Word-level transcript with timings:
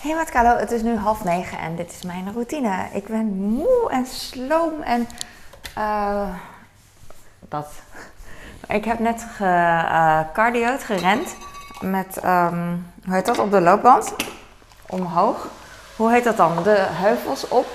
Hey 0.00 0.14
wat 0.14 0.30
Carlo, 0.30 0.56
het 0.56 0.70
is 0.70 0.82
nu 0.82 0.96
half 0.96 1.24
negen 1.24 1.58
en 1.58 1.76
dit 1.76 1.90
is 1.90 2.02
mijn 2.02 2.30
routine. 2.32 2.86
Ik 2.92 3.06
ben 3.06 3.26
moe 3.26 3.90
en 3.90 4.06
sloom 4.06 4.82
en 4.82 5.08
uh, 5.78 6.28
dat. 7.40 7.66
Ik 8.68 8.84
heb 8.84 8.98
net 8.98 9.26
gecardioed, 9.36 10.80
uh, 10.80 10.86
gerend 10.86 11.36
met, 11.80 12.20
um, 12.24 12.86
hoe 13.04 13.14
heet 13.14 13.26
dat, 13.26 13.38
op 13.38 13.50
de 13.50 13.60
loopband. 13.60 14.14
Omhoog. 14.86 15.46
Hoe 15.96 16.12
heet 16.12 16.24
dat 16.24 16.36
dan? 16.36 16.62
De 16.62 16.86
heuvels 16.90 17.48
op. 17.48 17.66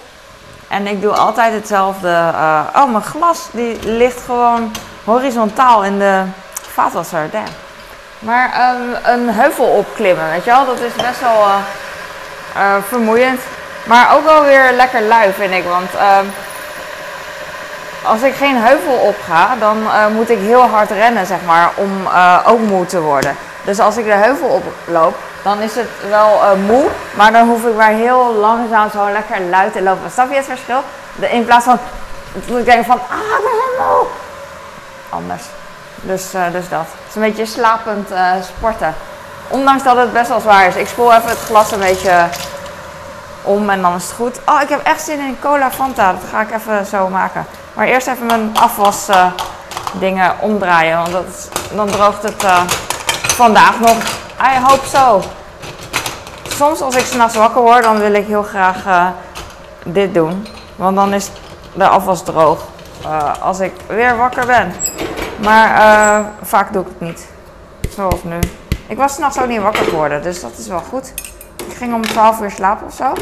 En 0.70 0.88
ik 0.88 1.02
doe 1.02 1.12
altijd 1.12 1.54
hetzelfde. 1.54 2.08
Uh, 2.08 2.68
oh, 2.76 2.92
mijn 2.92 3.04
glas 3.04 3.50
die 3.52 3.86
ligt 3.86 4.22
gewoon 4.22 4.72
horizontaal 5.04 5.84
in 5.84 6.00
de 6.00 6.24
vaatwasser. 6.52 7.30
Damn. 7.30 7.52
Maar 8.20 8.76
um, 8.76 8.96
een 9.04 9.30
heuvel 9.30 9.66
opklimmen, 9.66 10.30
weet 10.30 10.44
je 10.44 10.52
wel, 10.52 10.66
dat 10.66 10.80
is 10.80 10.94
best 10.94 11.20
wel 11.20 11.48
uh, 12.58 12.76
vermoeiend. 12.88 13.42
Maar 13.84 14.16
ook 14.16 14.24
wel 14.24 14.44
weer 14.44 14.72
lekker 14.72 15.02
lui, 15.02 15.32
vind 15.34 15.54
ik. 15.54 15.64
Want 15.64 15.94
uh, 15.96 16.18
als 18.04 18.22
ik 18.22 18.36
geen 18.36 18.58
heuvel 18.58 18.94
op 18.94 19.16
ga, 19.28 19.56
dan 19.60 19.78
uh, 19.78 20.08
moet 20.08 20.30
ik 20.30 20.38
heel 20.40 20.62
hard 20.62 20.92
rennen, 20.92 21.26
zeg 21.26 21.38
maar, 21.46 21.72
om 21.76 22.08
ook 22.46 22.60
moe 22.60 22.86
te 22.86 23.02
worden. 23.02 23.36
Dus 23.64 23.80
als 23.80 23.98
ik 23.98 24.06
de 24.06 24.12
heuvel 24.12 24.48
oploop, 24.48 25.16
dan 25.44 25.60
is 25.60 25.76
het 25.76 25.90
wel 26.10 26.42
moe. 26.66 26.86
Maar 27.14 27.32
dan 27.32 27.48
hoef 27.48 27.66
ik 27.66 27.76
maar 27.76 27.92
heel 27.92 28.34
langzaam 28.34 28.90
zo 28.90 29.12
lekker 29.12 29.42
luid 29.42 29.74
te 29.74 29.82
lopen. 29.82 30.12
Snap 30.12 30.30
je 30.30 30.36
het 30.36 30.46
verschil? 30.46 30.84
De, 31.16 31.30
in 31.30 31.46
plaats 31.46 31.66
van, 31.66 31.80
dat 32.46 32.58
ik 32.58 32.66
denk 32.66 32.86
van, 32.86 33.00
ah, 33.10 33.38
ben 33.44 33.86
moe. 33.86 34.06
Anders. 35.10 35.44
Dus, 36.02 36.30
dus 36.52 36.70
dat. 36.70 36.80
Het 36.80 37.10
is 37.10 37.16
een 37.16 37.22
beetje 37.22 37.46
slapend 37.46 38.10
sporten. 38.58 38.96
Ondanks 39.48 39.84
dat 39.84 39.98
het 39.98 40.14
best 40.14 40.28
wel 40.28 40.40
zwaar 40.40 40.68
is. 40.68 40.76
Ik 40.76 40.88
spoel 40.88 41.14
even 41.14 41.30
het 41.30 41.40
glas 41.40 41.72
een 41.72 41.80
beetje 41.80 42.28
om 43.44 43.70
en 43.70 43.82
dan 43.82 43.96
is 43.96 44.04
het 44.04 44.12
goed. 44.12 44.40
Oh, 44.46 44.62
ik 44.62 44.70
heb 44.70 44.84
echt 44.84 45.02
zin 45.02 45.20
in 45.20 45.38
cola 45.40 45.72
Fanta. 45.72 46.12
Dat 46.12 46.22
ga 46.30 46.42
ik 46.42 46.52
even 46.52 46.86
zo 46.86 47.10
maken. 47.10 47.46
Maar 47.74 47.88
eerst 47.88 48.08
even 48.08 48.26
mijn 48.26 48.58
afwas 48.58 49.10
uh, 49.10 49.26
dingen 49.94 50.40
omdraaien. 50.40 50.98
Want 50.98 51.12
dat 51.12 51.50
dan 51.76 51.88
droogt 51.88 52.24
het 52.24 52.44
uh, 52.44 52.62
vandaag 53.28 53.80
nog. 53.80 53.98
I 54.42 54.64
hope 54.64 54.88
so. 54.88 55.22
Soms 56.48 56.82
als 56.82 56.96
ik 56.96 57.06
s'nachts 57.06 57.36
wakker 57.36 57.62
word, 57.62 57.84
dan 57.84 58.00
wil 58.00 58.14
ik 58.14 58.28
heel 58.28 58.44
graag 58.44 58.86
uh, 58.86 59.08
dit 59.86 60.14
doen. 60.14 60.48
Want 60.76 60.96
dan 60.96 61.14
is 61.14 61.32
de 61.74 61.88
afwas 61.88 62.24
droog. 62.24 62.66
als 63.42 63.60
ik 63.60 63.74
weer 63.88 64.18
wakker 64.18 64.46
ben. 64.46 64.74
Maar 65.44 66.26
vaak 66.42 66.74
doe 66.74 66.82
ik 66.82 66.88
het 66.88 67.00
niet. 67.00 67.28
Zoals 67.96 68.24
nu. 68.24 68.40
Ik 68.88 68.98
was 68.98 69.14
s'nachts 69.14 69.40
ook 69.40 69.48
niet 69.48 69.62
wakker 69.62 69.84
geworden, 69.84 70.24
dus 70.24 70.42
dat 70.42 70.52
is 70.58 70.68
wel 70.68 70.84
goed. 70.90 71.14
Ik 71.56 71.74
ging 71.74 71.94
om 71.94 72.02
12 72.02 72.42
uur 72.42 72.52
slapen 72.52 72.86
of 72.86 72.94
zo. 72.94 73.14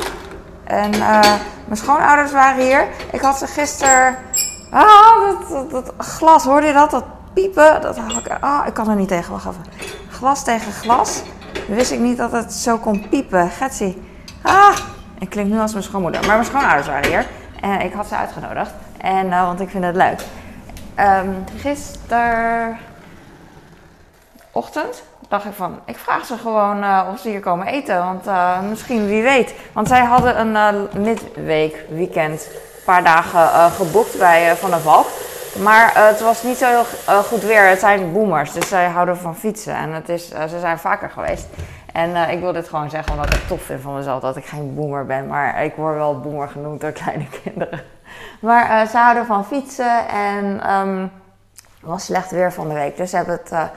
En 0.64 0.94
uh, 0.96 1.20
mijn 1.66 1.78
schoonouders 1.78 2.32
waren 2.32 2.64
hier. 2.64 2.88
Ik 3.12 3.22
had 3.22 3.38
ze 3.38 3.48
gisteren. 3.48 4.18
Ah, 4.72 5.40
dat, 5.50 5.72
dat, 5.72 5.94
glas, 5.98 6.44
hoorde 6.44 6.68
je 6.68 6.74
dat? 6.74 6.92
Dat 6.92 7.06
piepen. 7.34 7.82
Dat 7.82 7.98
had 7.98 8.26
ik, 8.26 8.38
ah, 8.40 8.68
ik 8.68 8.74
kan 8.74 8.90
er 8.90 8.96
niet 8.96 9.08
tegen. 9.08 9.32
Wacht 9.32 9.46
even. 9.46 9.64
Glas 10.10 10.44
tegen 10.44 10.72
glas. 10.72 11.22
Wist 11.68 11.92
ik 11.92 12.00
niet 12.00 12.18
dat 12.18 12.32
het 12.32 12.54
zo 12.54 12.78
kon 12.78 13.10
piepen. 13.10 13.50
Getsie. 13.50 14.02
Ah, 14.42 14.78
ik 15.20 15.30
klink 15.30 15.50
nu 15.50 15.60
als 15.60 15.72
mijn 15.72 15.84
schoonmoeder. 15.84 16.22
Maar 16.22 16.36
mijn 16.36 16.46
schoonouders 16.46 16.88
waren 16.88 17.10
hier. 17.10 17.28
En 17.62 17.82
ik 17.82 17.94
had 17.94 18.08
ze 18.08 18.16
uitgenodigd. 18.16 18.72
En, 18.98 19.26
uh, 19.26 19.46
want 19.46 19.60
ik 19.60 19.70
vind 19.70 19.84
het 19.84 19.96
leuk. 19.96 20.22
Um, 21.00 21.44
gisteren 21.58 22.78
ochtend 24.52 25.04
dacht 25.32 25.46
ik 25.46 25.54
van, 25.54 25.80
ik 25.86 25.98
vraag 25.98 26.26
ze 26.26 26.38
gewoon 26.38 26.84
uh, 26.84 27.08
of 27.14 27.20
ze 27.20 27.30
hier 27.30 27.40
komen 27.40 27.68
eten. 27.68 27.98
Want 27.98 28.28
uh, 28.28 28.62
misschien, 28.70 29.08
wie 29.08 29.24
weet. 29.24 29.54
Want 29.74 29.88
zij 29.88 30.04
hadden 30.04 30.40
een 30.40 30.76
uh, 30.76 31.04
midweek, 31.04 31.86
weekend, 31.90 32.50
een 32.52 32.84
paar 32.86 33.04
dagen 33.04 33.72
geboekt 33.72 34.18
bij 34.18 34.56
Van 34.56 34.70
der 34.70 34.80
Valk. 34.80 35.08
Maar 35.64 35.92
het 35.94 36.22
was 36.22 36.44
niet 36.44 36.58
zo 36.58 36.66
heel 37.06 37.24
goed 37.24 37.44
weer. 37.44 37.68
Het 37.68 37.80
zijn 37.80 38.14
boomers, 38.14 38.52
dus 38.52 38.68
zij 38.68 38.88
houden 38.88 39.18
van 39.18 39.36
fietsen. 39.36 39.76
En 39.76 39.94
het 39.94 40.10
is, 40.10 40.28
ze 40.28 40.60
zijn 40.60 40.80
vaker 40.80 41.10
geweest. 41.10 41.48
En 41.94 42.30
ik 42.30 42.40
wil 42.40 42.54
dit 42.54 42.70
gewoon 42.70 42.90
zeggen 42.90 43.14
omdat 43.14 43.34
ik 43.34 43.48
tof 43.48 43.62
vind 43.62 43.82
van 43.82 43.96
mezelf 43.96 44.22
dat 44.22 44.36
ik 44.38 44.46
geen 44.46 44.76
boomer 44.76 45.06
ben. 45.06 45.28
Maar 45.28 45.64
ik 45.64 45.76
word 45.76 45.96
wel 45.96 46.20
boomer 46.20 46.48
genoemd 46.48 46.82
door 46.82 46.92
kleine 46.92 47.26
kinderen. 47.44 47.82
Maar 48.40 48.88
ze 48.88 48.98
houden 48.98 49.26
van 49.26 49.46
fietsen 49.46 50.08
en 50.08 50.72
um, 50.74 51.12
het 51.62 51.90
was 51.90 52.06
slecht 52.06 52.32
weer 52.32 52.54
van 52.54 52.68
de 52.68 52.74
week. 52.74 52.98
Dus 52.98 53.10
ze 53.10 53.16
hebben 53.16 53.40
het 53.44 53.70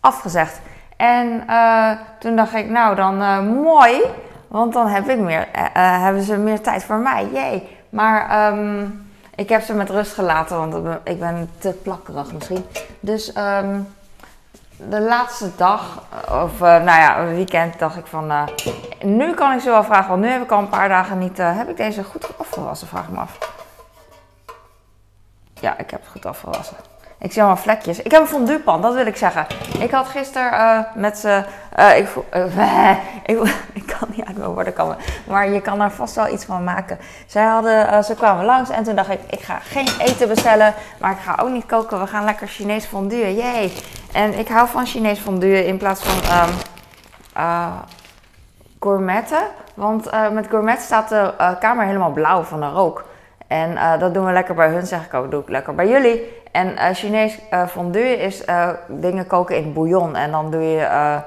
afgezegd. 0.00 0.60
En 0.96 1.44
uh, 1.48 1.90
toen 2.18 2.36
dacht 2.36 2.54
ik, 2.54 2.68
nou 2.68 2.94
dan 2.94 3.22
uh, 3.22 3.40
mooi, 3.40 4.00
want 4.48 4.72
dan 4.72 4.88
heb 4.88 5.08
ik 5.08 5.18
meer, 5.18 5.48
uh, 5.56 6.02
hebben 6.02 6.22
ze 6.22 6.36
meer 6.36 6.60
tijd 6.60 6.84
voor 6.84 6.96
mij. 6.96 7.28
Jee. 7.32 7.76
Maar 7.90 8.48
um, 8.52 9.08
ik 9.34 9.48
heb 9.48 9.62
ze 9.62 9.74
met 9.74 9.90
rust 9.90 10.12
gelaten, 10.12 10.56
want 10.70 10.98
ik 11.04 11.18
ben 11.18 11.50
te 11.58 11.72
plakkerig 11.72 12.32
misschien. 12.32 12.64
Dus 13.00 13.36
um, 13.36 13.88
de 14.76 15.00
laatste 15.00 15.50
dag, 15.56 16.02
of 16.30 16.60
nou 16.60 16.84
ja, 16.84 17.24
weekend, 17.24 17.78
dacht 17.78 17.96
ik 17.96 18.06
van, 18.06 18.48
nu 19.02 19.34
kan 19.34 19.52
ik 19.52 19.60
ze 19.60 19.70
wel 19.70 19.84
vragen, 19.84 20.08
want 20.08 20.22
nu 20.22 20.28
heb 20.28 20.42
ik 20.42 20.50
al 20.50 20.58
een 20.58 20.68
paar 20.68 20.88
dagen 20.88 21.18
niet, 21.18 21.38
heb 21.38 21.68
ik 21.68 21.76
deze 21.76 22.04
goed 22.04 22.38
afgewassen, 22.38 22.88
vraag 22.88 23.08
me 23.08 23.18
af. 23.18 23.38
Ja, 25.60 25.78
ik 25.78 25.90
heb 25.90 26.00
het 26.00 26.10
goed 26.10 26.26
afgewassen. 26.26 26.76
Ik 27.18 27.32
zie 27.32 27.42
allemaal 27.42 27.62
vlekjes. 27.62 28.02
Ik 28.02 28.10
heb 28.10 28.20
een 28.20 28.26
fonduepan, 28.26 28.82
dat 28.82 28.94
wil 28.94 29.06
ik 29.06 29.16
zeggen. 29.16 29.46
Ik 29.78 29.90
had 29.90 30.06
gisteren 30.06 30.52
uh, 30.52 30.78
met 30.94 31.18
ze. 31.18 31.44
Uh, 31.78 31.96
ik, 31.98 32.08
uh, 32.34 32.90
ik, 33.32 33.38
ik, 33.80 33.86
kan 33.98 34.08
niet 34.10 34.24
uit 34.24 34.36
mijn 34.36 34.50
woorden 34.50 34.72
komen. 34.72 34.96
Maar 35.26 35.50
je 35.50 35.60
kan 35.60 35.80
er 35.80 35.90
vast 35.90 36.14
wel 36.14 36.28
iets 36.28 36.44
van 36.44 36.64
maken. 36.64 36.98
Zij 37.26 37.44
hadden, 37.44 38.04
ze 38.04 38.14
kwamen 38.14 38.44
langs 38.44 38.70
en 38.70 38.82
toen 38.82 38.94
dacht 38.94 39.10
ik: 39.10 39.20
ik 39.30 39.40
ga 39.40 39.58
geen 39.58 39.88
eten 39.98 40.28
bestellen. 40.28 40.74
Maar 41.00 41.10
ik 41.10 41.18
ga 41.18 41.42
ook 41.42 41.50
niet 41.50 41.66
koken. 41.66 42.00
We 42.00 42.06
gaan 42.06 42.24
lekker 42.24 42.46
Chinees 42.46 42.84
fondue. 42.84 43.34
Jee. 43.34 43.72
En 44.12 44.38
ik 44.38 44.48
hou 44.48 44.68
van 44.68 44.86
Chinees 44.86 45.18
fondue 45.18 45.66
in 45.66 45.76
plaats 45.76 46.02
van 46.02 46.48
um, 46.48 46.54
gourmetten. 48.80 49.42
Want 49.74 50.10
met 50.32 50.46
gourmet 50.46 50.80
staat 50.80 51.08
de 51.08 51.56
kamer 51.60 51.86
helemaal 51.86 52.10
blauw 52.10 52.42
van 52.42 52.60
de 52.60 52.68
rook. 52.68 53.04
En 53.46 53.98
dat 53.98 54.14
doen 54.14 54.24
we 54.24 54.32
lekker 54.32 54.54
bij 54.54 54.68
hun, 54.68 54.86
zeg 54.86 55.04
ik 55.04 55.14
ook. 55.14 55.30
Doe 55.30 55.42
ik 55.42 55.48
lekker 55.48 55.74
bij 55.74 55.88
jullie. 55.88 56.44
En 56.56 56.72
uh, 56.72 56.94
Chinees 56.94 57.38
uh, 57.52 57.66
fondue 57.66 58.16
is 58.16 58.46
uh, 58.46 58.70
dingen 58.88 59.26
koken 59.26 59.56
in 59.56 59.72
bouillon. 59.72 60.16
En 60.16 60.30
dan 60.30 60.50
doe 60.50 60.62
je 60.62 61.22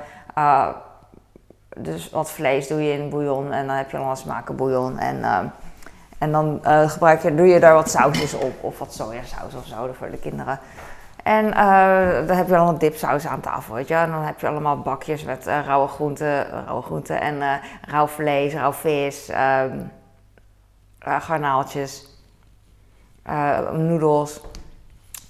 dus 1.78 2.10
wat 2.10 2.32
vlees 2.32 2.68
doe 2.68 2.84
je 2.84 2.94
in 2.94 3.10
bouillon. 3.10 3.52
En 3.52 3.68
dan 3.68 3.76
heb 3.76 3.92
je 3.92 3.98
allemaal 3.98 4.16
smaken 4.16 4.56
bouillon. 4.56 4.98
En, 4.98 5.52
en 6.18 6.32
dan 6.32 6.60
gebruik 6.90 7.22
je, 7.22 7.36
doe 7.36 7.48
je 7.48 7.60
daar 7.60 7.74
wat 7.74 7.90
sausjes 7.90 8.34
op. 8.34 8.54
Of 8.62 8.80
wat 8.80 8.94
sojasaus 8.94 9.56
of 9.56 9.66
zo 9.66 9.90
voor 9.94 10.12
de 10.12 10.18
kinderen. 10.18 10.60
En 11.24 11.44
dan 12.28 12.38
heb 12.38 12.48
je 12.48 12.56
allemaal 12.56 12.78
dipsaus 12.78 13.28
aan 13.28 13.40
tafel, 13.40 13.74
weet 13.76 13.88
je. 13.88 13.96
En 13.96 14.12
dan 14.12 14.24
heb 14.24 14.40
je 14.40 14.48
allemaal 14.48 14.80
bakjes 14.80 15.24
met 15.24 15.46
rauwe 15.46 15.88
groenten, 15.88 16.50
rauwe 16.66 16.82
groenten 16.82 17.22
en 17.22 17.60
rauw 17.88 18.08
vlees, 18.08 18.54
rauw 18.54 18.74
vis, 18.74 19.30
um, 19.30 19.92
garnaaltjes, 21.00 22.08
noedels. 23.72 24.42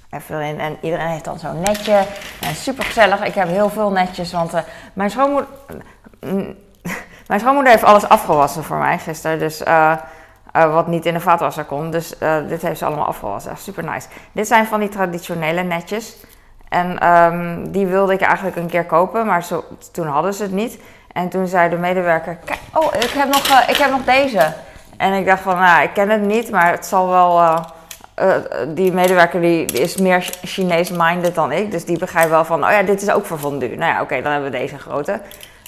Even 0.09 0.35
erin. 0.35 0.59
En 0.59 0.77
iedereen 0.81 1.07
heeft 1.07 1.23
dan 1.23 1.39
zo'n 1.39 1.61
netje. 1.61 2.05
En 2.41 2.55
super 2.55 2.83
gezellig. 2.83 3.23
Ik 3.23 3.33
heb 3.33 3.47
heel 3.47 3.69
veel 3.69 3.91
netjes, 3.91 4.31
want 4.31 4.53
uh, 4.53 4.59
mijn 4.93 5.09
schoonmoeder. 5.09 5.47
mijn 7.27 7.39
schoonmoeder 7.39 7.71
heeft 7.71 7.83
alles 7.83 8.09
afgewassen 8.09 8.63
voor 8.63 8.77
mij 8.77 8.99
gisteren. 8.99 9.39
Dus 9.39 9.61
uh, 9.61 9.95
uh, 10.55 10.73
wat 10.73 10.87
niet 10.87 11.05
in 11.05 11.13
de 11.13 11.19
vaatwasser 11.19 11.63
kon. 11.63 11.91
Dus 11.91 12.13
dit 12.47 12.61
heeft 12.61 12.79
ze 12.79 12.85
allemaal 12.85 13.05
afgewassen. 13.05 13.57
Super 13.57 13.83
nice. 13.83 14.07
Dit 14.31 14.47
zijn 14.47 14.65
van 14.65 14.79
die 14.79 14.89
traditionele 14.89 15.63
netjes. 15.63 16.15
En 16.69 17.07
um, 17.07 17.71
die 17.71 17.85
wilde 17.85 18.13
ik 18.13 18.21
eigenlijk 18.21 18.55
een 18.55 18.69
keer 18.69 18.85
kopen, 18.85 19.25
maar 19.25 19.47
toen 19.91 20.07
hadden 20.07 20.33
ze 20.33 20.43
het 20.43 20.51
niet. 20.51 20.79
En 21.11 21.29
toen 21.29 21.47
zei 21.47 21.69
de 21.69 21.77
medewerker: 21.77 22.35
Kijk, 22.45 22.59
oh, 22.73 22.93
ik 22.93 23.09
heb 23.09 23.27
nog, 23.27 23.63
ik 23.67 23.77
heb 23.77 23.89
nog 23.89 24.03
deze. 24.03 24.53
En 24.97 25.13
ik 25.13 25.25
dacht 25.25 25.41
van, 25.41 25.57
nou, 25.57 25.83
ik 25.83 25.93
ken 25.93 26.09
het 26.09 26.21
niet, 26.21 26.51
maar 26.51 26.71
het 26.71 26.85
zal 26.85 27.09
wel 27.09 27.61
uh, 28.21 28.35
die 28.67 28.91
medewerker 28.91 29.41
die, 29.41 29.65
is 29.65 29.97
meer 29.97 30.29
Chinees-minded 30.43 31.35
dan 31.35 31.51
ik. 31.51 31.71
Dus 31.71 31.85
die 31.85 31.97
begrijpt 31.97 32.29
wel 32.29 32.45
van, 32.45 32.63
oh 32.63 32.71
ja, 32.71 32.83
dit 32.83 33.01
is 33.01 33.11
ook 33.11 33.25
voor 33.25 33.37
fondue. 33.37 33.77
Nou 33.77 33.93
ja, 33.93 34.01
oké, 34.01 34.21
dan 34.21 34.31
hebben 34.31 34.51
we 34.51 34.57
deze 34.57 34.77
grote. 34.77 35.19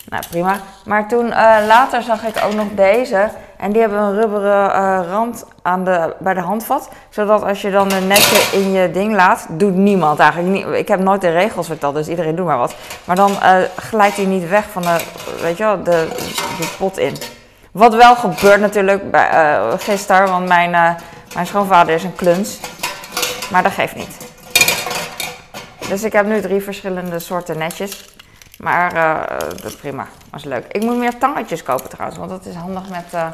Nou, 0.10 0.24
prima. 0.30 0.56
Maar 0.86 1.08
toen 1.08 1.26
uh, 1.26 1.58
later 1.68 2.02
zag 2.02 2.24
ik 2.24 2.44
ook 2.46 2.54
nog 2.54 2.68
deze. 2.76 3.30
En 3.58 3.72
die 3.72 3.82
hebben 3.82 4.00
een 4.00 4.20
rubberen 4.20 4.70
uh, 4.70 5.00
rand 5.10 5.46
aan 5.62 5.84
de, 5.84 6.16
bij 6.20 6.34
de 6.34 6.40
handvat. 6.40 6.90
Zodat 7.10 7.44
als 7.44 7.62
je 7.62 7.72
dan 7.72 7.92
een 7.92 8.08
netje 8.08 8.58
in 8.58 8.72
je 8.72 8.92
ding 8.92 9.16
laat, 9.16 9.46
doet 9.50 9.76
niemand 9.76 10.20
eigenlijk. 10.20 10.52
Niet, 10.52 10.66
ik 10.78 10.88
heb 10.88 11.00
nooit 11.00 11.22
de 11.22 11.30
regels 11.30 11.68
verteld, 11.68 11.96
dus 11.96 12.08
iedereen 12.08 12.36
doet 12.36 12.46
maar 12.46 12.58
wat. 12.58 12.76
Maar 13.06 13.16
dan 13.16 13.32
glijdt 13.76 14.16
hij 14.16 14.26
niet 14.26 14.50
weg 14.50 14.70
van 14.70 14.82
de, 14.82 14.98
weet 15.42 15.58
je 15.58 15.64
wel, 15.64 15.84
de, 15.84 16.08
de 16.58 16.68
pot 16.78 16.98
in. 16.98 17.14
Wat 17.72 17.96
wel 17.96 18.16
gebeurt 18.16 18.60
natuurlijk 18.60 19.12
bij, 19.12 19.30
gisteren, 19.78 20.28
want 20.28 20.48
mijn 20.48 20.98
mijn 21.34 21.48
schoonvader 21.48 21.96
is 21.96 22.04
een 22.04 22.16
kluns, 22.16 22.60
maar 23.52 23.64
dat 23.64 23.72
geeft 23.72 23.96
niet. 23.96 24.18
Dus 25.88 26.04
ik 26.04 26.14
heb 26.14 26.26
nu 26.26 26.42
drie 26.42 26.62
verschillende 26.62 27.20
soorten 27.20 27.58
netjes. 27.58 28.10
Maar 28.58 28.96
uh, 28.96 29.40
dat 29.62 29.78
prima. 29.78 30.08
Dat 30.30 30.40
is 30.40 30.46
leuk. 30.46 30.66
Ik 30.72 30.82
moet 30.82 30.98
meer 30.98 31.18
tangetjes 31.18 31.64
kopen 31.64 31.90
trouwens, 31.90 32.18
want 32.20 32.30
dat 32.30 32.46
is 32.46 32.56
handig 32.56 32.90
met... 32.90 33.06
Uh, 33.14 33.28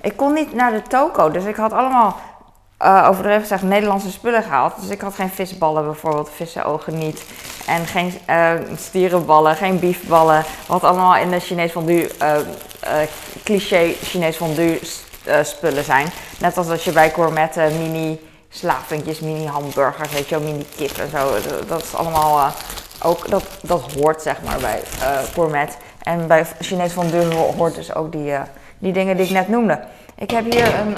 ik 0.00 0.16
kon 0.16 0.32
niet 0.32 0.54
naar 0.54 0.72
de 0.72 0.82
toko, 0.82 1.30
dus 1.30 1.44
ik 1.44 1.56
had 1.56 1.72
allemaal, 1.72 2.16
uh, 2.82 3.06
overdreven 3.10 3.40
gezegd, 3.40 3.62
Nederlandse 3.62 4.10
spullen 4.10 4.42
gehaald. 4.42 4.72
Dus 4.80 4.90
ik 4.90 5.00
had 5.00 5.14
geen 5.14 5.30
visballen 5.30 5.84
bijvoorbeeld, 5.84 6.30
vissenogen 6.34 6.98
niet. 6.98 7.24
En 7.66 7.86
geen 7.86 8.12
stierenballen, 8.76 9.56
geen 9.56 9.78
biefballen. 9.78 10.44
Wat 10.66 10.84
allemaal 10.84 11.16
in 11.16 11.30
de 11.30 11.40
Chinees 11.40 11.72
fondue, 11.72 12.10
cliché 13.44 13.94
Chinees 14.02 14.36
fondue 14.36 14.80
spullen 15.42 15.84
zijn. 15.84 16.08
Net 16.38 16.56
als 16.56 16.68
als 16.68 16.84
je 16.84 16.92
bij 16.92 17.10
gourmet 17.10 17.56
mini 17.56 18.20
slaventjes, 18.48 19.20
mini 19.20 19.46
hamburgers, 19.46 20.12
weet 20.12 20.28
je 20.28 20.38
wel, 20.38 20.44
mini 20.44 20.66
kip 20.76 20.96
en 20.96 21.10
zo. 21.10 21.34
Dat 21.66 21.82
is 21.82 21.94
allemaal 21.94 22.52
ook, 23.02 23.30
dat, 23.30 23.44
dat 23.62 23.92
hoort 23.92 24.22
zeg 24.22 24.42
maar 24.42 24.58
bij 24.58 24.82
uh, 25.00 25.18
gourmet. 25.18 25.76
En 26.02 26.26
bij 26.26 26.46
Chinees 26.60 26.92
fondue 26.92 27.34
hoort 27.34 27.74
dus 27.74 27.94
ook 27.94 28.12
die, 28.12 28.34
die 28.78 28.92
dingen 28.92 29.16
die 29.16 29.26
ik 29.26 29.32
net 29.32 29.48
noemde. 29.48 29.80
Ik 30.14 30.30
heb 30.30 30.52
hier 30.52 30.78
een, 30.78 30.90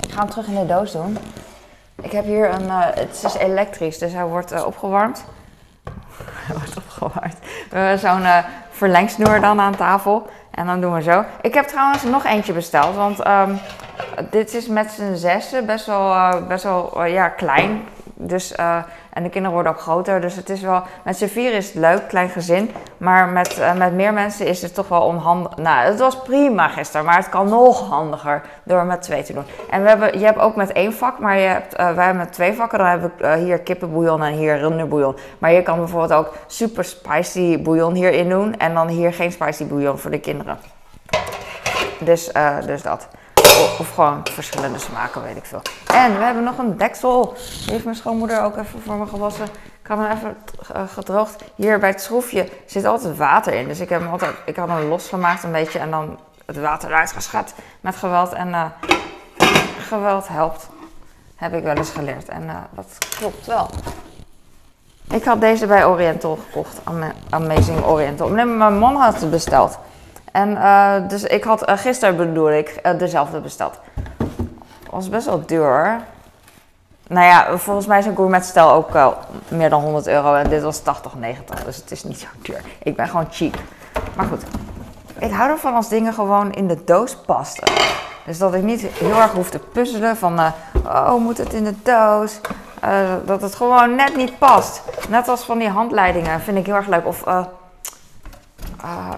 ik 0.00 0.12
ga 0.12 0.18
hem 0.18 0.30
terug 0.30 0.46
in 0.46 0.54
de 0.54 0.66
doos 0.66 0.92
doen. 0.92 1.18
Ik 2.02 2.12
heb 2.12 2.24
hier 2.24 2.50
een, 2.50 2.70
het 2.70 3.22
is 3.24 3.34
elektrisch, 3.34 3.98
dus 3.98 4.12
hij 4.12 4.24
wordt 4.24 4.64
opgewarmd. 4.64 5.24
hij 6.46 6.56
wordt 6.56 6.76
opgewarmd. 6.76 7.36
We 7.70 7.78
hebben 7.78 7.98
zo'n 7.98 8.44
verlengsnoer 8.70 9.40
dan 9.40 9.60
aan 9.60 9.76
tafel. 9.76 10.26
En 10.56 10.66
dan 10.66 10.80
doen 10.80 10.94
we 10.94 11.02
zo. 11.02 11.24
Ik 11.40 11.54
heb 11.54 11.66
trouwens 11.66 12.02
nog 12.02 12.24
eentje 12.24 12.52
besteld, 12.52 12.94
want 12.94 13.26
um, 13.26 13.58
dit 14.30 14.54
is 14.54 14.66
met 14.66 14.90
z'n 14.90 15.14
zessen 15.14 15.66
best 15.66 15.86
wel, 15.86 16.42
best 16.48 16.64
wel 16.64 17.04
ja, 17.04 17.28
klein. 17.28 17.84
Dus 18.14 18.54
en 19.16 19.22
de 19.22 19.28
kinderen 19.28 19.54
worden 19.54 19.72
ook 19.72 19.80
groter. 19.80 20.20
Dus 20.20 20.36
het 20.36 20.50
is 20.50 20.60
wel. 20.60 20.82
Met 21.04 21.16
z'n 21.16 21.26
vier 21.26 21.52
is 21.52 21.66
het 21.66 21.74
leuk, 21.74 22.08
klein 22.08 22.28
gezin. 22.28 22.70
Maar 22.96 23.28
met, 23.28 23.58
uh, 23.58 23.74
met 23.74 23.92
meer 23.92 24.12
mensen 24.12 24.46
is 24.46 24.62
het 24.62 24.74
toch 24.74 24.88
wel 24.88 25.00
onhandig. 25.00 25.56
Nou, 25.56 25.86
het 25.86 25.98
was 25.98 26.22
prima 26.22 26.68
gisteren. 26.68 27.06
Maar 27.06 27.16
het 27.16 27.28
kan 27.28 27.48
nog 27.48 27.88
handiger 27.88 28.42
door 28.64 28.84
met 28.84 29.02
twee 29.02 29.22
te 29.22 29.32
doen. 29.32 29.44
En 29.70 29.82
we 29.82 29.88
hebben, 29.88 30.18
je 30.18 30.24
hebt 30.24 30.38
ook 30.38 30.56
met 30.56 30.72
één 30.72 30.92
vak. 30.92 31.18
Maar 31.18 31.38
je 31.38 31.46
hebt, 31.46 31.72
uh, 31.72 31.94
wij 31.94 32.04
hebben 32.04 32.24
met 32.24 32.32
twee 32.32 32.52
vakken. 32.52 32.78
Dan 32.78 32.86
heb 32.86 33.04
ik 33.04 33.24
uh, 33.24 33.32
hier 33.32 33.58
kippenbouillon 33.58 34.22
en 34.22 34.32
hier 34.32 34.58
runderbouillon. 34.58 35.16
Maar 35.38 35.52
je 35.52 35.62
kan 35.62 35.78
bijvoorbeeld 35.78 36.12
ook 36.12 36.32
super 36.46 36.84
spicy 36.84 37.62
bouillon 37.62 37.94
hierin 37.94 38.28
doen. 38.28 38.56
En 38.56 38.74
dan 38.74 38.88
hier 38.88 39.12
geen 39.12 39.32
spicy 39.32 39.66
bouillon 39.66 39.98
voor 39.98 40.10
de 40.10 40.20
kinderen. 40.20 40.58
Dus, 41.98 42.32
dus 42.66 42.82
dat. 42.82 43.08
Of 43.56 43.90
gewoon 43.94 44.20
verschillende 44.24 44.78
smaken, 44.78 45.22
weet 45.22 45.36
ik 45.36 45.44
veel. 45.44 45.62
En 45.86 46.18
we 46.18 46.24
hebben 46.24 46.42
nog 46.42 46.58
een 46.58 46.76
deksel. 46.76 47.36
Die 47.64 47.72
heeft 47.72 47.84
mijn 47.84 47.96
schoonmoeder 47.96 48.42
ook 48.42 48.56
even 48.56 48.82
voor 48.82 48.96
me 48.96 49.06
gewassen. 49.06 49.44
Ik 49.82 49.86
had 49.86 49.98
hem 49.98 50.10
even 50.10 50.36
eh, 50.72 50.82
gedroogd. 50.88 51.42
Hier 51.54 51.78
bij 51.78 51.88
het 51.88 52.00
schroefje 52.00 52.48
zit 52.66 52.84
altijd 52.84 53.16
water 53.16 53.52
in. 53.52 53.68
Dus 53.68 53.80
ik 53.80 53.88
heb 53.88 54.00
hem 54.00 54.10
altijd, 54.10 54.34
ik 54.44 54.56
had 54.56 54.68
hem 54.68 54.88
losgemaakt 54.88 55.42
een 55.42 55.52
beetje 55.52 55.78
en 55.78 55.90
dan 55.90 56.18
het 56.44 56.60
water 56.60 56.88
eruit 56.88 57.12
geschat 57.12 57.54
met 57.80 57.96
geweld. 57.96 58.32
En 58.32 58.48
uh, 58.48 58.64
geweld 59.78 60.28
helpt. 60.28 60.68
Heb 61.36 61.54
ik 61.54 61.62
wel 61.62 61.74
eens 61.74 61.90
geleerd. 61.90 62.28
En 62.28 62.42
uh, 62.42 62.54
dat 62.70 62.98
klopt 63.18 63.46
wel. 63.46 63.70
Ik 65.10 65.24
had 65.24 65.40
deze 65.40 65.66
bij 65.66 65.86
Oriental 65.86 66.38
gekocht. 66.46 66.80
Amazing 67.30 67.84
Oriental. 67.84 68.28
Mijn 68.28 68.78
man 68.78 68.96
had 68.96 69.20
het 69.20 69.30
besteld. 69.30 69.78
En 70.36 70.50
uh, 70.50 70.94
dus 71.08 71.24
ik 71.24 71.44
had 71.44 71.68
uh, 71.68 71.78
gisteren 71.78 72.16
bedoel 72.16 72.50
ik 72.50 72.80
uh, 72.82 72.98
dezelfde 72.98 73.40
besteld. 73.40 73.78
Was 74.90 75.08
best 75.08 75.26
wel 75.26 75.46
duur. 75.46 76.00
Nou 77.08 77.26
ja, 77.26 77.58
volgens 77.58 77.86
mij 77.86 77.98
is 77.98 78.06
een 78.06 78.16
gourmetstel 78.16 78.72
ook 78.72 78.90
meer 79.48 79.70
dan 79.70 79.82
100 79.82 80.06
euro. 80.06 80.34
En 80.34 80.48
dit 80.48 80.62
was 80.62 80.78
80, 80.78 81.14
90. 81.14 81.64
Dus 81.64 81.76
het 81.76 81.90
is 81.90 82.04
niet 82.04 82.18
zo 82.18 82.26
duur. 82.42 82.60
Ik 82.82 82.96
ben 82.96 83.08
gewoon 83.08 83.26
cheap. 83.30 83.54
Maar 84.16 84.26
goed. 84.26 84.42
Ik 85.18 85.30
hou 85.30 85.50
ervan 85.50 85.74
als 85.74 85.88
dingen 85.88 86.12
gewoon 86.12 86.52
in 86.52 86.68
de 86.68 86.84
doos 86.84 87.16
pasten. 87.16 87.72
Dus 88.24 88.38
dat 88.38 88.54
ik 88.54 88.62
niet 88.62 88.80
heel 88.80 89.20
erg 89.20 89.32
hoef 89.32 89.50
te 89.50 89.58
puzzelen 89.58 90.16
van... 90.16 90.40
oh, 90.84 91.14
moet 91.14 91.38
het 91.38 91.52
in 91.52 91.64
de 91.64 91.74
doos? 91.82 92.40
dat 93.24 93.42
het 93.42 93.54
gewoon 93.54 93.94
net 93.94 94.16
niet 94.16 94.38
past. 94.38 94.82
Net 95.08 95.28
als 95.28 95.44
van 95.44 95.58
die 95.58 95.68
handleidingen 95.68 96.40
vind 96.40 96.58
ik 96.58 96.66
heel 96.66 96.74
erg 96.74 96.86
leuk. 96.86 97.06
Of 97.06 97.24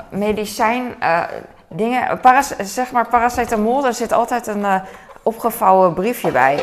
medicijn 0.09 0.95
uh, 1.03 1.21
dingen. 1.69 2.21
Paras, 2.21 2.57
zeg 2.57 2.93
maar 2.93 3.09
paracetamol, 3.09 3.83
daar 3.83 3.95
zit 3.95 4.13
altijd 4.13 4.47
een 4.47 4.61
uh, 4.61 4.75
opgevouwen 5.23 5.95
briefje 5.95 6.31
bij. 6.31 6.61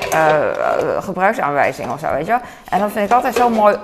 gebruiksaanwijzing 1.00 1.92
of 1.92 2.00
zo, 2.00 2.12
weet 2.12 2.25
je 2.25 2.31
wel. 2.31 2.42
En 2.69 2.80
dat 2.80 2.92
vind 2.92 3.06
ik 3.06 3.16
altijd 3.16 3.36
zo 3.36 3.50
mooi 3.50 3.78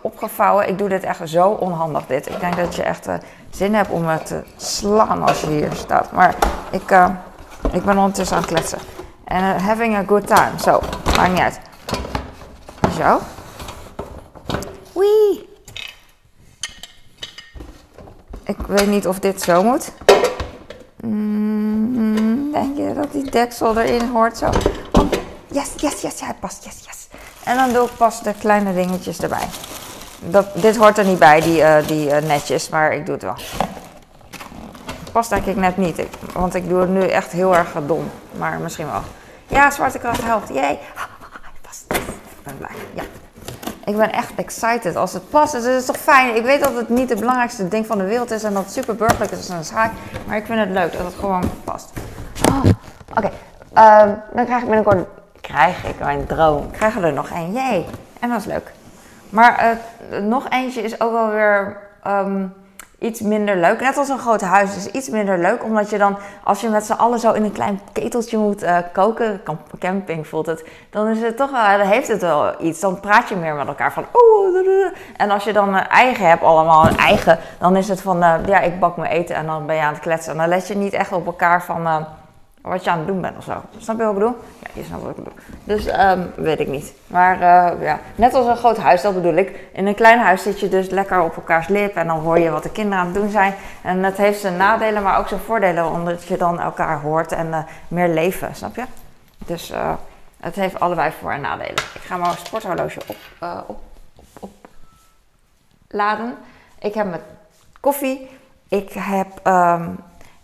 opgevouwen. 0.00 0.68
Ik 0.68 0.78
doe 0.78 0.88
dit 0.88 1.02
echt 1.02 1.20
zo 1.24 1.48
onhandig, 1.48 2.06
dit. 2.06 2.28
Ik 2.28 2.40
denk 2.40 2.56
dat 2.56 2.74
je 2.74 2.82
echt 2.82 3.08
zin 3.50 3.74
hebt 3.74 3.90
om 3.90 4.06
het 4.06 4.26
te 4.26 4.42
slaan 4.56 5.22
als 5.22 5.40
je 5.40 5.46
hier 5.46 5.72
staat. 5.72 6.12
Maar 6.12 6.34
ik, 6.70 6.90
ik 7.72 7.84
ben 7.84 7.96
ondertussen 7.96 8.36
aan 8.36 8.42
het 8.42 8.52
kletsen. 8.52 8.78
En 9.24 9.60
having 9.60 9.96
a 9.96 10.02
good 10.06 10.26
time. 10.26 10.58
Zo, 10.60 10.80
maakt 11.16 11.30
niet 11.30 11.40
uit. 11.40 11.60
Zo. 12.96 13.20
Wee. 14.92 15.57
Ik 18.48 18.66
weet 18.66 18.86
niet 18.86 19.06
of 19.06 19.18
dit 19.18 19.42
zo 19.42 19.62
moet. 19.62 19.92
Mm, 21.00 22.52
denk 22.52 22.76
je 22.76 22.92
dat 22.94 23.12
die 23.12 23.30
deksel 23.30 23.78
erin 23.78 24.08
hoort 24.08 24.38
zo? 24.38 24.46
Oh, 24.92 25.10
yes, 25.46 25.68
yes, 25.76 26.00
yes, 26.00 26.18
ja, 26.18 26.26
het 26.26 26.40
past, 26.40 26.64
yes, 26.64 26.74
yes. 26.86 27.08
En 27.44 27.56
dan 27.56 27.72
doe 27.72 27.86
ik 27.86 27.96
pas 27.96 28.22
de 28.22 28.34
kleine 28.38 28.74
dingetjes 28.74 29.20
erbij. 29.20 29.48
Dat, 30.20 30.46
dit 30.54 30.76
hoort 30.76 30.98
er 30.98 31.04
niet 31.04 31.18
bij, 31.18 31.40
die, 31.40 31.60
uh, 31.60 31.86
die 31.86 32.06
uh, 32.06 32.16
netjes, 32.18 32.68
maar 32.68 32.92
ik 32.92 33.06
doe 33.06 33.14
het 33.14 33.24
wel. 33.24 33.36
Past 35.12 35.32
ik 35.32 35.56
net 35.56 35.76
niet, 35.76 36.02
want 36.32 36.54
ik 36.54 36.68
doe 36.68 36.80
het 36.80 36.90
nu 36.90 37.00
echt 37.00 37.32
heel 37.32 37.56
erg 37.56 37.72
dom. 37.86 38.10
Maar 38.38 38.58
misschien 38.58 38.86
wel. 38.86 39.02
Ja, 39.46 39.70
zwarte 39.70 39.98
kracht 39.98 40.24
helpt. 40.24 40.48
Jee. 40.48 40.78
Het 41.48 41.60
past. 41.62 41.84
Ik 41.88 42.42
ben 42.44 42.56
blij. 42.58 42.76
Ja. 42.94 43.02
Ik 43.88 43.96
ben 43.96 44.12
echt 44.12 44.34
excited 44.34 44.96
als 44.96 45.12
het 45.12 45.30
past. 45.30 45.52
Dus 45.52 45.64
het 45.64 45.74
is 45.74 45.84
toch 45.84 45.96
fijn. 45.96 46.36
Ik 46.36 46.42
weet 46.42 46.60
dat 46.62 46.74
het 46.74 46.88
niet 46.88 47.08
het 47.08 47.18
belangrijkste 47.18 47.68
ding 47.68 47.86
van 47.86 47.98
de 47.98 48.04
wereld 48.04 48.30
is 48.30 48.42
en 48.42 48.54
dat 48.54 48.62
het 48.64 48.72
super 48.72 48.96
burgerlijk 48.96 49.30
is 49.30 49.48
en 49.48 49.64
saai. 49.64 49.90
Maar 50.26 50.36
ik 50.36 50.46
vind 50.46 50.58
het 50.58 50.70
leuk 50.70 50.92
dat 50.92 51.04
het 51.04 51.14
gewoon 51.14 51.50
past. 51.64 51.90
Oh, 52.50 52.64
Oké, 53.14 53.30
ehm, 53.72 54.14
dan 54.32 54.44
krijg 54.44 54.60
ik 54.62 54.68
binnenkort. 54.68 55.06
Krijg 55.40 55.84
ik 55.84 55.98
mijn 55.98 56.26
droom. 56.26 56.70
Krijgen 56.70 57.02
er 57.02 57.12
nog 57.12 57.30
één. 57.30 57.52
Jee. 57.52 57.86
En 58.20 58.28
dat 58.28 58.40
is 58.40 58.46
leuk. 58.46 58.72
Maar 59.28 59.78
uh, 60.10 60.18
nog 60.18 60.48
eentje 60.48 60.82
is 60.82 61.00
ook 61.00 61.12
wel 61.12 61.30
weer. 61.30 61.76
Um, 62.06 62.54
iets 62.98 63.20
minder 63.20 63.56
leuk. 63.56 63.80
Net 63.80 63.96
als 63.96 64.08
een 64.08 64.18
groot 64.18 64.40
huis 64.40 64.76
is 64.76 64.86
iets 64.86 65.08
minder 65.08 65.38
leuk. 65.38 65.64
Omdat 65.64 65.90
je 65.90 65.98
dan, 65.98 66.16
als 66.44 66.60
je 66.60 66.68
met 66.68 66.84
z'n 66.84 66.92
allen 66.92 67.18
zo 67.18 67.32
in 67.32 67.44
een 67.44 67.52
klein 67.52 67.80
keteltje 67.92 68.38
moet 68.38 68.62
uh, 68.62 68.78
koken, 68.92 69.40
camping 69.78 70.26
voelt 70.26 70.46
het, 70.46 70.64
dan 70.90 71.08
is 71.08 71.20
het 71.20 71.36
toch 71.36 71.50
wel, 71.50 71.86
heeft 71.86 72.08
het 72.08 72.20
wel 72.20 72.62
iets. 72.62 72.80
Dan 72.80 73.00
praat 73.00 73.28
je 73.28 73.36
meer 73.36 73.54
met 73.54 73.66
elkaar 73.66 73.92
van, 73.92 74.04
oh, 74.12 74.56
en 75.16 75.30
als 75.30 75.44
je 75.44 75.52
dan 75.52 75.74
een 75.74 75.88
eigen 75.88 76.28
hebt, 76.28 76.42
allemaal 76.42 76.86
een 76.86 76.96
eigen, 76.96 77.38
dan 77.58 77.76
is 77.76 77.88
het 77.88 78.00
van, 78.00 78.22
uh, 78.22 78.34
ja, 78.46 78.60
ik 78.60 78.80
bak 78.80 78.96
mijn 78.96 79.12
eten 79.12 79.36
en 79.36 79.46
dan 79.46 79.66
ben 79.66 79.76
je 79.76 79.82
aan 79.82 79.92
het 79.92 80.02
kletsen. 80.02 80.32
En 80.32 80.38
dan 80.38 80.48
let 80.48 80.68
je 80.68 80.76
niet 80.76 80.92
echt 80.92 81.12
op 81.12 81.26
elkaar 81.26 81.62
van, 81.62 82.06
wat 82.68 82.84
je 82.84 82.90
aan 82.90 82.98
het 82.98 83.06
doen 83.06 83.20
bent 83.20 83.36
of 83.36 83.44
zo. 83.44 83.62
Snap 83.78 83.98
je 83.98 84.02
wat 84.02 84.12
ik 84.12 84.18
bedoel? 84.18 84.36
Ja, 84.58 84.68
je 84.72 84.84
snapt 84.84 85.02
wat 85.02 85.10
ik 85.10 85.16
bedoel. 85.16 85.38
Dus 85.64 85.86
um, 85.86 86.32
weet 86.36 86.60
ik 86.60 86.68
niet. 86.68 86.92
Maar 87.06 87.34
uh, 87.34 87.82
ja, 87.82 87.98
net 88.14 88.34
als 88.34 88.46
een 88.46 88.56
groot 88.56 88.78
huis, 88.78 89.02
dat 89.02 89.14
bedoel 89.14 89.34
ik. 89.34 89.60
In 89.72 89.86
een 89.86 89.94
klein 89.94 90.18
huis 90.18 90.42
zit 90.42 90.60
je 90.60 90.68
dus 90.68 90.88
lekker 90.88 91.20
op 91.22 91.36
elkaars 91.36 91.68
lip 91.68 91.96
en 91.96 92.06
dan 92.06 92.18
hoor 92.18 92.38
je 92.38 92.50
wat 92.50 92.62
de 92.62 92.70
kinderen 92.70 92.98
aan 92.98 93.06
het 93.06 93.14
doen 93.14 93.30
zijn. 93.30 93.54
En 93.82 94.02
het 94.02 94.16
heeft 94.16 94.40
zijn 94.40 94.56
nadelen, 94.56 95.02
maar 95.02 95.18
ook 95.18 95.28
zijn 95.28 95.40
voordelen, 95.40 95.90
omdat 95.90 96.24
je 96.24 96.36
dan 96.36 96.60
elkaar 96.60 97.00
hoort 97.00 97.32
en 97.32 97.46
uh, 97.46 97.58
meer 97.88 98.08
leven, 98.08 98.54
snap 98.54 98.76
je? 98.76 98.84
Dus 99.46 99.70
uh, 99.70 99.92
het 100.40 100.54
heeft 100.54 100.80
allebei 100.80 101.12
voor- 101.20 101.32
en 101.32 101.40
nadelen. 101.40 101.72
Ik 101.94 102.00
ga 102.04 102.16
mijn 102.16 102.36
sporthorloge 102.36 103.00
op, 103.06 103.16
op, 103.66 103.78
op, 104.40 104.50
laden. 105.88 106.34
Ik 106.78 106.94
heb 106.94 107.06
mijn 107.06 107.22
koffie. 107.80 108.30
Ik 108.68 108.92
heb 108.92 109.46
um, 109.46 109.98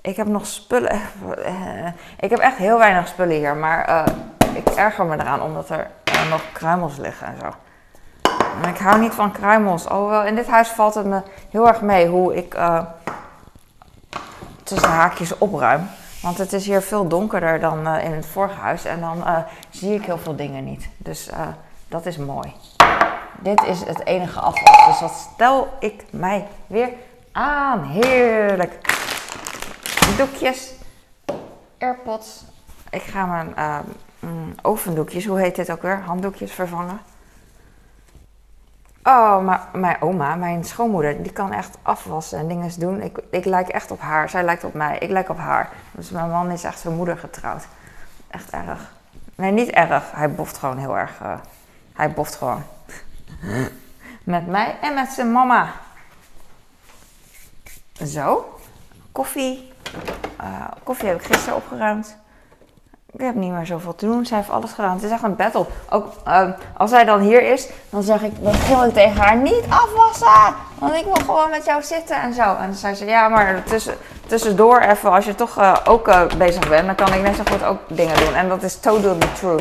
ik 0.05 0.17
heb 0.17 0.27
nog 0.27 0.47
spullen. 0.47 0.91
Eh, 1.45 1.87
ik 2.21 2.31
heb 2.31 2.39
echt 2.39 2.57
heel 2.57 2.79
weinig 2.79 3.09
spullen 3.09 3.37
hier. 3.37 3.57
Maar 3.57 3.89
uh, 3.89 4.05
ik 4.55 4.69
erger 4.69 5.05
me 5.05 5.15
eraan 5.15 5.43
omdat 5.43 5.71
er 5.71 5.91
uh, 6.15 6.31
nog 6.31 6.43
kruimels 6.53 6.97
liggen 6.97 7.27
en 7.27 7.37
zo. 7.41 7.51
En 8.63 8.69
ik 8.69 8.79
hou 8.79 9.01
niet 9.01 9.15
van 9.15 9.33
kruimels. 9.33 9.89
Alhoewel, 9.89 10.25
in 10.25 10.35
dit 10.35 10.47
huis 10.47 10.69
valt 10.69 10.95
het 10.95 11.07
me 11.07 11.23
heel 11.51 11.69
erg 11.69 11.81
mee 11.81 12.07
hoe 12.07 12.37
ik 12.37 12.57
tussen 14.63 14.89
haakjes 14.89 15.39
opruim. 15.39 15.89
Want 16.23 16.39
het 16.39 16.53
is 16.53 16.67
hier 16.67 16.83
veel 16.83 17.09
donkerder 17.09 17.61
dan 17.61 17.87
in 17.87 18.13
het 18.13 18.27
vorige 18.27 18.61
huis. 18.61 18.85
En 18.85 19.01
dan 19.01 19.25
zie 19.71 19.95
ik 19.95 20.05
heel 20.05 20.19
veel 20.19 20.37
dingen 20.37 20.65
niet. 20.65 20.89
Dus 20.97 21.31
dat 21.89 22.07
is 22.07 22.17
mooi. 22.17 22.53
Dit 23.39 23.63
is 23.63 23.85
het 23.85 24.07
enige 24.07 24.41
afval. 24.41 24.87
Dus 24.87 25.01
wat 25.01 25.29
stel 25.35 25.69
ik 25.81 26.05
mij 26.11 26.47
weer 26.67 26.89
aan. 27.33 27.83
Heerlijk 27.83 28.79
doekjes, 30.17 30.73
airpods. 31.79 32.45
Ik 32.91 33.03
ga 33.03 33.27
mijn 33.27 33.55
uh, 33.59 33.79
ovendoekjes, 34.63 35.27
hoe 35.27 35.41
heet 35.41 35.57
dit 35.57 35.71
ook 35.71 35.83
weer? 35.83 36.01
Handdoekjes 36.01 36.53
vervangen. 36.53 37.01
Oh, 39.03 39.45
maar 39.45 39.69
mijn 39.73 40.03
oma, 40.03 40.35
mijn 40.35 40.65
schoonmoeder, 40.65 41.23
die 41.23 41.33
kan 41.33 41.53
echt 41.53 41.77
afwassen 41.83 42.39
en 42.39 42.49
dingen 42.49 42.81
doen. 42.81 43.03
Ik, 43.03 43.19
ik 43.31 43.45
lijk 43.45 43.69
echt 43.69 43.91
op 43.91 44.01
haar. 44.01 44.29
Zij 44.29 44.45
lijkt 44.45 44.65
op 44.65 44.75
mij. 44.75 44.99
Ik 44.99 45.11
lijk 45.11 45.29
op 45.29 45.39
haar. 45.39 45.71
Dus 45.93 46.11
mijn 46.11 46.31
man 46.31 46.51
is 46.51 46.65
echt 46.65 46.79
zijn 46.79 46.95
moeder 46.95 47.19
getrouwd. 47.19 47.67
Echt 48.29 48.51
erg. 48.51 48.93
Nee, 49.35 49.51
niet 49.51 49.71
erg. 49.71 50.13
Hij 50.13 50.31
boft 50.31 50.57
gewoon 50.57 50.79
heel 50.79 50.99
erg. 50.99 51.21
Uh, 51.23 51.35
hij 51.93 52.13
boft 52.13 52.35
gewoon. 52.35 52.63
met 54.25 54.47
mij 54.47 54.77
en 54.81 54.95
met 54.95 55.09
zijn 55.09 55.33
mama. 55.33 55.73
Zo. 57.93 58.59
Koffie. 59.13 59.74
Uh, 60.41 60.47
koffie 60.83 61.09
heb 61.09 61.21
ik 61.21 61.27
gisteren 61.27 61.57
opgeruimd 61.57 62.17
ik 63.15 63.21
heb 63.21 63.35
niet 63.35 63.53
meer 63.53 63.67
zoveel 63.67 63.95
te 63.95 64.07
doen. 64.07 64.27
Zij 64.27 64.37
heeft 64.37 64.51
alles 64.51 64.73
gedaan. 64.73 64.95
Het 64.95 65.03
is 65.03 65.11
echt 65.11 65.23
een 65.23 65.37
battle. 65.37 65.67
Ook 65.91 66.13
uh, 66.29 66.49
als 66.77 66.91
zij 66.91 67.05
dan 67.05 67.21
hier 67.21 67.43
is, 67.53 67.69
dan 67.91 68.03
zeg 68.03 68.23
ik, 68.23 68.43
dan 68.43 68.55
gil 68.55 68.85
ik 68.85 68.93
tegen 68.93 69.17
haar, 69.17 69.37
niet 69.37 69.65
afwassen! 69.69 70.55
Want 70.79 70.95
ik 70.95 71.05
wil 71.05 71.15
gewoon 71.25 71.51
met 71.51 71.65
jou 71.65 71.83
zitten 71.83 72.23
en 72.23 72.35
zo. 72.35 72.43
En 72.43 72.67
dan 72.67 72.75
zei 72.75 72.95
ze, 72.95 73.05
ja, 73.05 73.29
maar 73.29 73.63
tussen, 73.63 73.95
tussendoor 74.27 74.81
even, 74.81 75.13
als 75.13 75.25
je 75.25 75.35
toch 75.35 75.59
uh, 75.59 75.77
ook 75.85 76.09
uh, 76.09 76.23
bezig 76.39 76.69
bent, 76.69 76.87
dan 76.87 76.95
kan 76.95 77.13
ik 77.13 77.23
net 77.23 77.37
zo 77.37 77.43
goed 77.51 77.65
ook 77.65 77.79
dingen 77.87 78.17
doen. 78.17 78.35
En 78.35 78.49
dat 78.49 78.63
is 78.63 78.81
totally 78.81 79.29
true. 79.39 79.59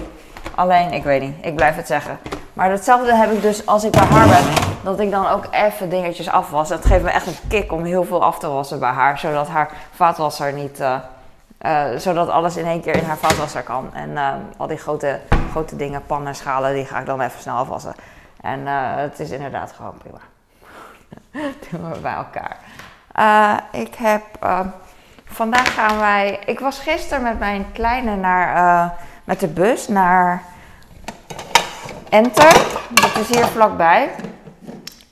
Alleen, 0.55 0.91
ik 0.91 1.03
weet 1.03 1.21
niet, 1.21 1.35
ik 1.41 1.55
blijf 1.55 1.75
het 1.75 1.87
zeggen. 1.87 2.19
Maar 2.53 2.71
hetzelfde 2.71 3.15
heb 3.15 3.31
ik 3.31 3.41
dus 3.41 3.65
als 3.65 3.83
ik 3.83 3.91
bij 3.91 4.01
haar 4.01 4.27
ben, 4.27 4.72
dat 4.83 4.99
ik 4.99 5.11
dan 5.11 5.27
ook 5.27 5.47
even 5.51 5.89
dingetjes 5.89 6.29
afwas. 6.29 6.69
Dat 6.69 6.85
geeft 6.85 7.03
me 7.03 7.09
echt 7.09 7.27
een 7.27 7.47
kick 7.47 7.71
om 7.71 7.83
heel 7.83 8.03
veel 8.03 8.23
af 8.23 8.39
te 8.39 8.47
wassen 8.47 8.79
bij 8.79 8.89
haar, 8.89 9.19
zodat 9.19 9.47
haar 9.47 9.71
vaatwasser 9.91 10.53
niet 10.53 10.79
uh, 10.79 11.97
zodat 11.97 12.29
alles 12.29 12.57
in 12.57 12.65
één 12.65 12.81
keer 12.81 12.95
in 12.95 13.03
haar 13.03 13.17
vaatwasser 13.17 13.63
kan. 13.63 13.93
En 13.93 14.09
uh, 14.09 14.33
al 14.57 14.67
die 14.67 14.77
grote, 14.77 15.19
grote 15.51 15.75
dingen, 15.75 16.05
pannen, 16.05 16.35
schalen, 16.35 16.73
die 16.73 16.85
ga 16.85 16.99
ik 16.99 17.05
dan 17.05 17.21
even 17.21 17.41
snel 17.41 17.55
afwassen. 17.55 17.95
En 18.41 18.67
het 18.67 19.19
is 19.19 19.29
inderdaad 19.29 19.71
gewoon 19.71 19.97
prima. 19.97 20.19
Doen 21.71 21.91
we 21.91 21.99
bij 21.99 22.13
elkaar. 22.13 22.57
ik 23.71 23.95
heb. 23.95 24.23
vandaag 25.25 25.73
gaan 25.73 25.99
wij. 25.99 26.39
Ik 26.45 26.59
was 26.59 26.79
gisteren 26.79 27.23
met 27.23 27.39
mijn 27.39 27.65
kleine 27.71 28.15
naar, 28.15 28.93
met 29.23 29.39
de 29.39 29.47
bus 29.47 29.87
naar 29.87 30.43
Enter. 32.09 32.53
Dat 32.89 33.15
is 33.19 33.27
hier 33.27 33.45
vlakbij. 33.45 34.09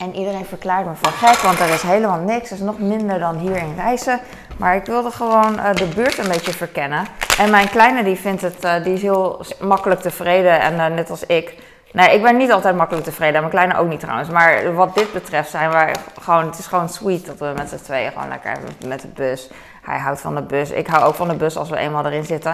En 0.01 0.15
iedereen 0.15 0.45
verklaart 0.45 0.85
me 0.85 0.91
voor 1.01 1.11
gek, 1.11 1.37
want 1.37 1.59
er 1.59 1.73
is 1.73 1.81
helemaal 1.81 2.19
niks. 2.19 2.49
Het 2.49 2.59
is 2.59 2.65
nog 2.65 2.79
minder 2.79 3.19
dan 3.19 3.37
hier 3.37 3.55
in 3.55 3.75
Rijssen. 3.75 4.19
Maar 4.57 4.75
ik 4.75 4.85
wilde 4.85 5.11
gewoon 5.11 5.55
uh, 5.55 5.73
de 5.73 5.85
buurt 5.85 6.17
een 6.17 6.27
beetje 6.27 6.53
verkennen. 6.53 7.05
En 7.37 7.49
mijn 7.49 7.69
kleine 7.69 8.03
die 8.03 8.15
vindt 8.15 8.41
het, 8.41 8.65
uh, 8.65 8.83
die 8.83 8.93
is 8.93 9.01
heel 9.01 9.45
makkelijk 9.59 10.01
tevreden. 10.01 10.59
En 10.61 10.73
uh, 10.73 10.85
net 10.85 11.09
als 11.09 11.25
ik. 11.25 11.57
Nee, 11.91 12.15
ik 12.15 12.21
ben 12.21 12.37
niet 12.37 12.51
altijd 12.51 12.75
makkelijk 12.75 13.05
tevreden. 13.05 13.35
En 13.35 13.39
mijn 13.39 13.51
kleine 13.51 13.77
ook 13.77 13.87
niet 13.87 13.99
trouwens. 13.99 14.29
Maar 14.29 14.73
wat 14.73 14.95
dit 14.95 15.13
betreft 15.13 15.49
zijn 15.49 15.69
wij 15.69 15.95
gewoon, 16.21 16.45
het 16.45 16.57
is 16.57 16.67
gewoon 16.67 16.89
sweet 16.89 17.25
dat 17.25 17.37
we 17.37 17.53
met 17.55 17.69
z'n 17.69 17.83
tweeën 17.83 18.11
gewoon 18.11 18.29
lekker 18.29 18.57
met 18.85 19.01
de 19.01 19.07
bus. 19.07 19.49
Hij 19.81 19.99
houdt 19.99 20.21
van 20.21 20.35
de 20.35 20.41
bus. 20.41 20.69
Ik 20.69 20.87
hou 20.87 21.03
ook 21.03 21.15
van 21.15 21.27
de 21.27 21.35
bus 21.35 21.57
als 21.57 21.69
we 21.69 21.77
eenmaal 21.77 22.05
erin 22.05 22.25
zitten. 22.25 22.51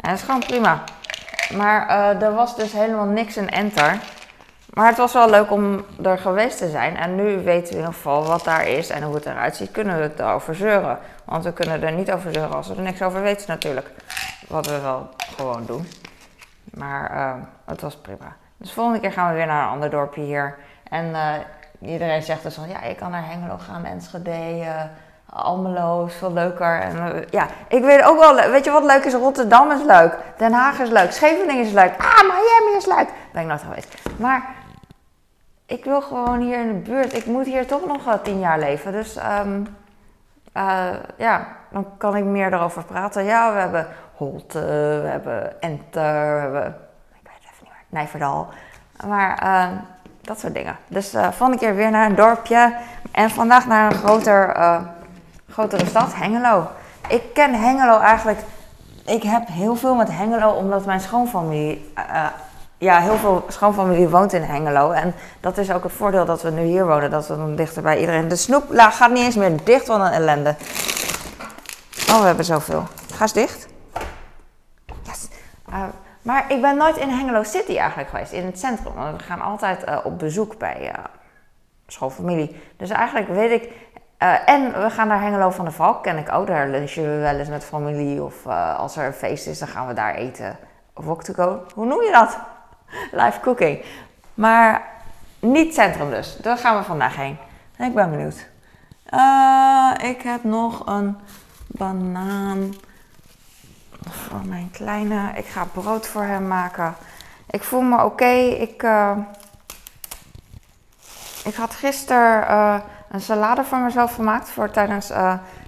En 0.00 0.10
dat 0.10 0.18
is 0.18 0.22
gewoon 0.22 0.40
prima. 0.46 0.82
Maar 1.56 1.88
er 2.22 2.34
was 2.34 2.56
dus 2.56 2.72
helemaal 2.72 3.06
niks 3.06 3.36
in 3.36 3.50
enter. 3.50 3.98
Maar 4.74 4.86
het 4.86 4.96
was 4.96 5.12
wel 5.12 5.30
leuk 5.30 5.50
om 5.50 5.84
er 6.02 6.18
geweest 6.18 6.58
te 6.58 6.68
zijn. 6.68 6.96
En 6.96 7.14
nu 7.14 7.42
weten 7.42 7.68
we 7.68 7.70
in 7.70 7.76
ieder 7.76 7.92
geval 7.92 8.24
wat 8.24 8.44
daar 8.44 8.66
is 8.66 8.90
en 8.90 9.02
hoe 9.02 9.14
het 9.14 9.26
eruit 9.26 9.56
ziet. 9.56 9.70
Kunnen 9.70 9.96
we 9.96 10.02
het 10.02 10.18
erover 10.18 10.54
zeuren. 10.54 10.98
Want 11.24 11.44
we 11.44 11.52
kunnen 11.52 11.82
er 11.82 11.92
niet 11.92 12.12
over 12.12 12.32
zeuren 12.32 12.56
als 12.56 12.68
we 12.68 12.74
er 12.74 12.82
niks 12.82 13.02
over 13.02 13.22
weten 13.22 13.48
natuurlijk. 13.48 13.90
Wat 14.48 14.66
we 14.66 14.80
wel 14.80 15.08
gewoon 15.36 15.66
doen. 15.66 15.88
Maar 16.74 17.10
uh, 17.12 17.32
het 17.64 17.80
was 17.80 17.96
prima. 17.96 18.36
Dus 18.56 18.68
de 18.68 18.74
volgende 18.74 19.00
keer 19.00 19.12
gaan 19.12 19.28
we 19.28 19.34
weer 19.34 19.46
naar 19.46 19.62
een 19.62 19.72
ander 19.72 19.90
dorpje 19.90 20.20
hier. 20.20 20.58
En 20.90 21.10
uh, 21.10 21.32
iedereen 21.92 22.22
zegt 22.22 22.42
dus 22.42 22.54
van 22.54 22.68
ja, 22.68 22.84
je 22.84 22.94
kan 22.94 23.10
naar 23.10 23.26
Hengelo 23.26 23.58
gaan, 23.58 23.84
Enschede, 23.84 24.58
uh, 24.58 24.82
Almelo 25.32 26.04
is 26.04 26.14
veel 26.14 26.32
leuker. 26.32 26.80
En, 26.80 27.24
ja, 27.30 27.46
ik 27.68 27.82
weet 27.82 28.02
ook 28.02 28.18
wel, 28.18 28.50
weet 28.50 28.64
je 28.64 28.70
wat 28.70 28.84
leuk 28.84 29.04
is? 29.04 29.14
Rotterdam 29.14 29.70
is 29.70 29.82
leuk, 29.86 30.18
Den 30.36 30.52
Haag 30.52 30.78
is 30.78 30.88
leuk, 30.88 31.12
Scheveningen 31.12 31.64
is 31.64 31.72
leuk, 31.72 31.92
ah, 31.98 32.22
Miami 32.22 32.76
is 32.76 32.86
leuk. 32.86 33.08
Ben 33.32 33.42
ik 33.42 33.48
nooit 33.48 33.62
geweest. 33.62 33.94
Maar 34.18 34.44
ik 35.70 35.84
wil 35.84 36.00
gewoon 36.00 36.40
hier 36.40 36.60
in 36.60 36.68
de 36.68 36.90
buurt. 36.90 37.16
Ik 37.16 37.26
moet 37.26 37.46
hier 37.46 37.66
toch 37.66 37.86
nog 37.86 38.18
tien 38.22 38.38
jaar 38.38 38.58
leven. 38.58 38.92
Dus 38.92 39.16
um, 39.16 39.66
uh, 40.56 40.88
ja, 41.16 41.46
dan 41.70 41.86
kan 41.96 42.16
ik 42.16 42.24
meer 42.24 42.52
erover 42.52 42.84
praten. 42.84 43.24
Ja, 43.24 43.52
we 43.52 43.58
hebben 43.58 43.86
Holte, 44.16 44.58
we 45.02 45.08
hebben 45.08 45.60
Enter, 45.60 46.34
we 46.34 46.40
hebben... 46.40 46.66
Ik 47.12 47.20
weet 47.22 47.32
het 47.34 47.44
even 47.52 47.62
niet 47.62 47.72
meer. 47.72 47.84
Nijverdal. 47.88 48.48
Maar 49.06 49.42
uh, 49.44 49.78
dat 50.20 50.38
soort 50.38 50.54
dingen. 50.54 50.76
Dus 50.88 51.14
uh, 51.14 51.30
volgende 51.30 51.58
keer 51.58 51.74
weer 51.74 51.90
naar 51.90 52.06
een 52.06 52.14
dorpje. 52.14 52.74
En 53.12 53.30
vandaag 53.30 53.66
naar 53.66 53.92
een 53.92 53.98
groter, 53.98 54.56
grotere 55.48 55.86
stad, 55.86 56.14
Hengelo. 56.14 56.68
Ik 57.08 57.22
ken 57.34 57.54
Hengelo 57.54 57.98
eigenlijk... 57.98 58.38
Ik 59.04 59.22
heb 59.22 59.46
heel 59.46 59.76
veel 59.76 59.94
met 59.94 60.10
Hengelo, 60.10 60.50
omdat 60.50 60.84
mijn 60.84 61.00
schoonfamilie 61.00 61.92
ja, 62.80 63.00
heel 63.00 63.16
veel 63.16 63.44
schoonfamilie 63.48 64.08
woont 64.08 64.32
in 64.32 64.42
Hengelo. 64.42 64.90
En 64.90 65.14
dat 65.40 65.58
is 65.58 65.72
ook 65.72 65.82
het 65.82 65.92
voordeel 65.92 66.24
dat 66.24 66.42
we 66.42 66.50
nu 66.50 66.62
hier 66.62 66.86
wonen. 66.86 67.10
Dat 67.10 67.26
we 67.26 67.36
dan 67.36 67.54
dichter 67.54 67.82
bij 67.82 67.98
iedereen. 67.98 68.28
De 68.28 68.36
snoepla 68.36 68.90
gaat 68.90 69.10
niet 69.10 69.24
eens 69.24 69.36
meer 69.36 69.64
dicht, 69.64 69.86
van 69.86 70.00
een 70.00 70.12
ellende. 70.12 70.56
Oh, 72.10 72.20
we 72.20 72.26
hebben 72.26 72.44
zoveel. 72.44 72.84
Ga 73.12 73.22
eens 73.22 73.32
dicht. 73.32 73.66
Yes. 75.02 75.28
Uh, 75.68 75.84
maar 76.22 76.44
ik 76.48 76.60
ben 76.60 76.76
nooit 76.76 76.96
in 76.96 77.08
Hengelo 77.08 77.42
City 77.42 77.76
eigenlijk 77.76 78.08
geweest. 78.08 78.32
In 78.32 78.46
het 78.46 78.58
centrum. 78.58 78.94
Want 78.94 79.16
we 79.16 79.22
gaan 79.22 79.40
altijd 79.40 79.88
uh, 79.88 79.98
op 80.04 80.18
bezoek 80.18 80.58
bij 80.58 80.92
uh, 80.96 81.04
schoonfamilie. 81.86 82.60
Dus 82.76 82.90
eigenlijk 82.90 83.28
weet 83.28 83.62
ik... 83.62 83.72
en 84.44 84.82
we 84.82 84.90
gaan 84.90 85.08
naar 85.08 85.20
Hengelo 85.20 85.50
van 85.50 85.64
de 85.64 85.70
Valk. 85.70 86.02
Ken 86.02 86.18
ik 86.18 86.32
ook. 86.32 86.46
Daar 86.46 86.68
lunchen 86.68 87.02
we 87.02 87.18
wel 87.18 87.34
eens 87.34 87.48
met 87.48 87.64
familie. 87.64 88.22
Of 88.22 88.46
als 88.76 88.96
er 88.96 89.06
een 89.06 89.12
feest 89.12 89.46
is, 89.46 89.58
dan 89.58 89.68
gaan 89.68 89.86
we 89.86 89.94
daar 89.94 90.14
eten. 90.14 90.58
Of 90.94 91.04
walk 91.04 91.22
to 91.22 91.32
go. 91.34 91.62
Hoe 91.74 91.86
noem 91.86 92.02
je 92.02 92.10
dat? 92.12 92.38
live 93.22 93.40
cooking. 93.40 93.84
Maar 94.34 94.88
niet 95.38 95.74
centrum 95.74 96.10
dus. 96.10 96.36
Daar 96.36 96.58
gaan 96.58 96.76
we 96.76 96.82
vandaag 96.82 97.16
heen. 97.16 97.38
Ik 97.78 97.94
ben 97.94 98.10
benieuwd. 98.10 98.46
Uh, 99.10 99.92
ik 100.10 100.22
heb 100.22 100.44
nog 100.44 100.86
een 100.86 101.16
banaan 101.66 102.74
voor 104.08 104.44
mijn 104.44 104.70
kleine. 104.72 105.32
Ik 105.34 105.46
ga 105.46 105.64
brood 105.64 106.06
voor 106.06 106.22
hem 106.22 106.46
maken. 106.48 106.94
Ik 107.50 107.62
voel 107.62 107.80
me 107.80 108.04
oké. 108.04 108.30
Ik, 108.58 108.82
uh, 108.82 109.16
ik 111.44 111.54
had 111.54 111.74
gisteren 111.74 112.42
uh, 112.50 112.80
een 113.10 113.20
salade 113.20 113.64
voor 113.64 113.78
mezelf 113.78 114.14
gemaakt 114.14 114.50
voor 114.50 114.70
tijdens, 114.70 115.12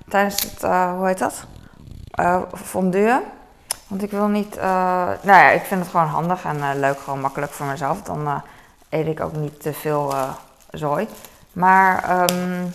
tijdens 0.08 0.42
het, 0.42 0.62
hoe 0.96 1.06
heet 1.06 1.18
dat? 1.18 1.46
fondue. 2.54 3.20
Want 3.92 4.04
ik 4.04 4.10
wil 4.10 4.26
niet, 4.26 4.56
uh, 4.56 4.62
nou 5.22 5.38
ja, 5.38 5.48
ik 5.50 5.62
vind 5.62 5.80
het 5.80 5.90
gewoon 5.90 6.06
handig 6.06 6.44
en 6.44 6.56
uh, 6.56 6.70
leuk, 6.74 7.00
gewoon 7.00 7.20
makkelijk 7.20 7.52
voor 7.52 7.66
mezelf. 7.66 8.02
Dan 8.02 8.26
uh, 8.26 8.34
eet 8.88 9.06
ik 9.06 9.20
ook 9.20 9.32
niet 9.32 9.62
te 9.62 9.72
veel 9.72 10.14
zooi. 10.70 11.08
Maar 11.52 12.20
um, 12.30 12.74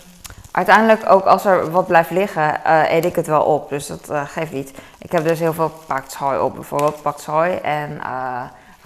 uiteindelijk 0.50 1.10
ook 1.10 1.24
als 1.24 1.44
er 1.44 1.70
wat 1.70 1.86
blijft 1.86 2.10
liggen, 2.10 2.60
eet 2.94 3.04
ik 3.04 3.16
het 3.16 3.26
wel 3.26 3.42
op. 3.42 3.68
Dus 3.68 3.86
dat 3.86 4.10
geeft 4.28 4.52
niet. 4.52 4.72
Ik 4.98 5.12
heb 5.12 5.24
dus 5.24 5.38
heel 5.38 5.52
veel 5.52 5.72
pakt 5.86 6.18
op. 6.40 6.54
Bijvoorbeeld 6.54 7.02
pakt 7.02 7.28
en 7.62 8.00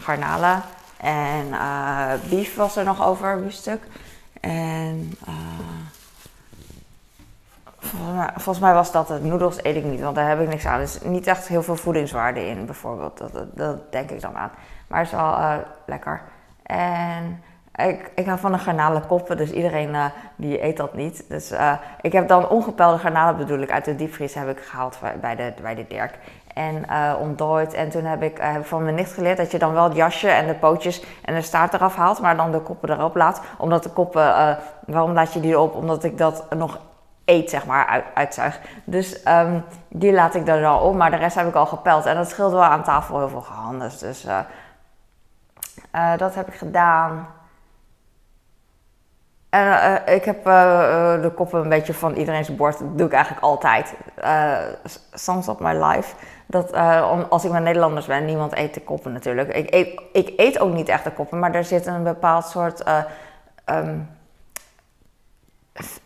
garnalen. 0.00 0.62
En 0.96 1.50
beef 2.28 2.54
was 2.54 2.76
er 2.76 2.84
nog 2.84 3.06
over, 3.06 3.32
een 3.32 3.52
stuk. 3.52 3.82
En... 4.40 5.18
Volgens 7.96 8.16
mij, 8.16 8.30
volgens 8.34 8.58
mij, 8.58 8.74
was 8.74 8.92
dat 8.92 9.08
het. 9.08 9.24
Noedels 9.24 9.64
eet 9.64 9.76
ik 9.76 9.84
niet, 9.84 10.00
want 10.00 10.14
daar 10.14 10.28
heb 10.28 10.40
ik 10.40 10.48
niks 10.48 10.66
aan. 10.66 10.74
Er 10.74 10.82
is 10.82 11.00
niet 11.02 11.26
echt 11.26 11.48
heel 11.48 11.62
veel 11.62 11.76
voedingswaarde 11.76 12.46
in, 12.46 12.66
bijvoorbeeld. 12.66 13.18
Dat, 13.18 13.46
dat, 13.54 13.92
denk 13.92 14.10
ik 14.10 14.20
dan 14.20 14.36
aan. 14.36 14.50
Maar 14.86 14.98
het 14.98 15.08
is 15.08 15.14
wel 15.14 15.32
uh, 15.32 15.54
lekker. 15.86 16.22
En 16.62 17.42
ik, 17.74 18.10
ik 18.14 18.26
hou 18.26 18.38
van 18.38 18.52
de 18.52 18.58
garnalenkoppen, 18.58 19.36
dus 19.36 19.50
iedereen 19.50 19.88
uh, 19.88 20.04
die 20.36 20.64
eet 20.64 20.76
dat 20.76 20.94
niet. 20.94 21.24
Dus 21.28 21.52
uh, 21.52 21.72
ik 22.00 22.12
heb 22.12 22.28
dan 22.28 22.48
ongepelde 22.48 22.98
garnalen 22.98 23.36
bedoel 23.36 23.58
ik 23.58 23.70
uit 23.70 23.84
de 23.84 23.96
diepvries 23.96 24.34
heb 24.34 24.48
ik 24.48 24.60
gehaald 24.60 24.98
bij 25.20 25.36
de, 25.36 25.52
bij 25.62 25.74
de 25.74 25.86
Dirk. 25.88 26.18
En 26.54 26.84
ontdooid. 27.20 27.74
En 27.74 27.90
toen 27.90 28.04
heb 28.04 28.22
ik, 28.22 28.38
heb 28.40 28.66
van 28.66 28.82
mijn 28.82 28.94
nicht 28.94 29.12
geleerd 29.12 29.36
dat 29.36 29.50
je 29.50 29.58
dan 29.58 29.72
wel 29.72 29.84
het 29.84 29.96
jasje 29.96 30.28
en 30.28 30.46
de 30.46 30.54
pootjes 30.54 31.04
en 31.24 31.34
de 31.34 31.42
staart 31.42 31.74
eraf 31.74 31.96
haalt, 31.96 32.20
maar 32.20 32.36
dan 32.36 32.52
de 32.52 32.60
koppen 32.60 32.90
erop 32.90 33.16
laat. 33.16 33.40
Omdat 33.58 33.82
de 33.82 33.90
koppen, 33.90 34.58
waarom 34.86 35.12
laat 35.12 35.32
je 35.32 35.40
die 35.40 35.52
erop? 35.52 35.74
Omdat 35.74 36.04
ik 36.04 36.18
dat 36.18 36.46
nog 36.54 36.78
eet, 37.32 37.50
zeg 37.50 37.66
maar, 37.66 37.86
uit, 37.86 38.04
uitzuig. 38.14 38.60
Dus 38.84 39.26
um, 39.28 39.64
die 39.88 40.12
laat 40.12 40.34
ik 40.34 40.48
er 40.48 40.66
al 40.66 40.88
op, 40.88 40.94
maar 40.94 41.10
de 41.10 41.16
rest 41.16 41.36
heb 41.36 41.48
ik 41.48 41.54
al 41.54 41.66
gepeld. 41.66 42.06
En 42.06 42.16
dat 42.16 42.28
scheelt 42.28 42.52
wel 42.52 42.62
aan 42.62 42.82
tafel 42.82 43.18
heel 43.18 43.28
veel 43.28 43.40
gehandeld. 43.40 44.00
Dus 44.00 44.24
uh, 44.24 44.38
uh, 45.94 46.16
dat 46.16 46.34
heb 46.34 46.48
ik 46.48 46.54
gedaan. 46.54 47.26
En 49.50 49.66
uh, 49.66 50.14
ik 50.14 50.24
heb 50.24 50.44
de 50.44 51.32
koppen 51.34 51.60
een 51.60 51.68
beetje 51.68 51.94
van 51.94 52.14
iedereen's 52.14 52.56
bord. 52.56 52.78
Dat 52.78 52.98
doe 52.98 53.06
ik 53.06 53.12
eigenlijk 53.12 53.44
altijd. 53.44 53.94
soms 55.12 55.48
op 55.48 55.60
my 55.60 55.84
life. 55.84 56.14
Dat 56.46 56.72
als 57.28 57.44
ik 57.44 57.50
met 57.50 57.62
Nederlanders 57.62 58.06
ben, 58.06 58.24
niemand 58.24 58.56
eet 58.56 58.74
de 58.74 58.80
koppen 58.80 59.12
natuurlijk. 59.12 59.54
Ik 59.54 59.74
eet, 59.74 60.02
ik 60.12 60.32
eet 60.36 60.58
ook 60.58 60.72
niet 60.72 60.88
echt 60.88 61.04
de 61.04 61.12
koppen, 61.12 61.38
maar 61.38 61.54
er 61.54 61.64
zit 61.64 61.86
een 61.86 62.02
bepaald 62.02 62.44
soort 62.44 62.82
ehm, 63.64 63.98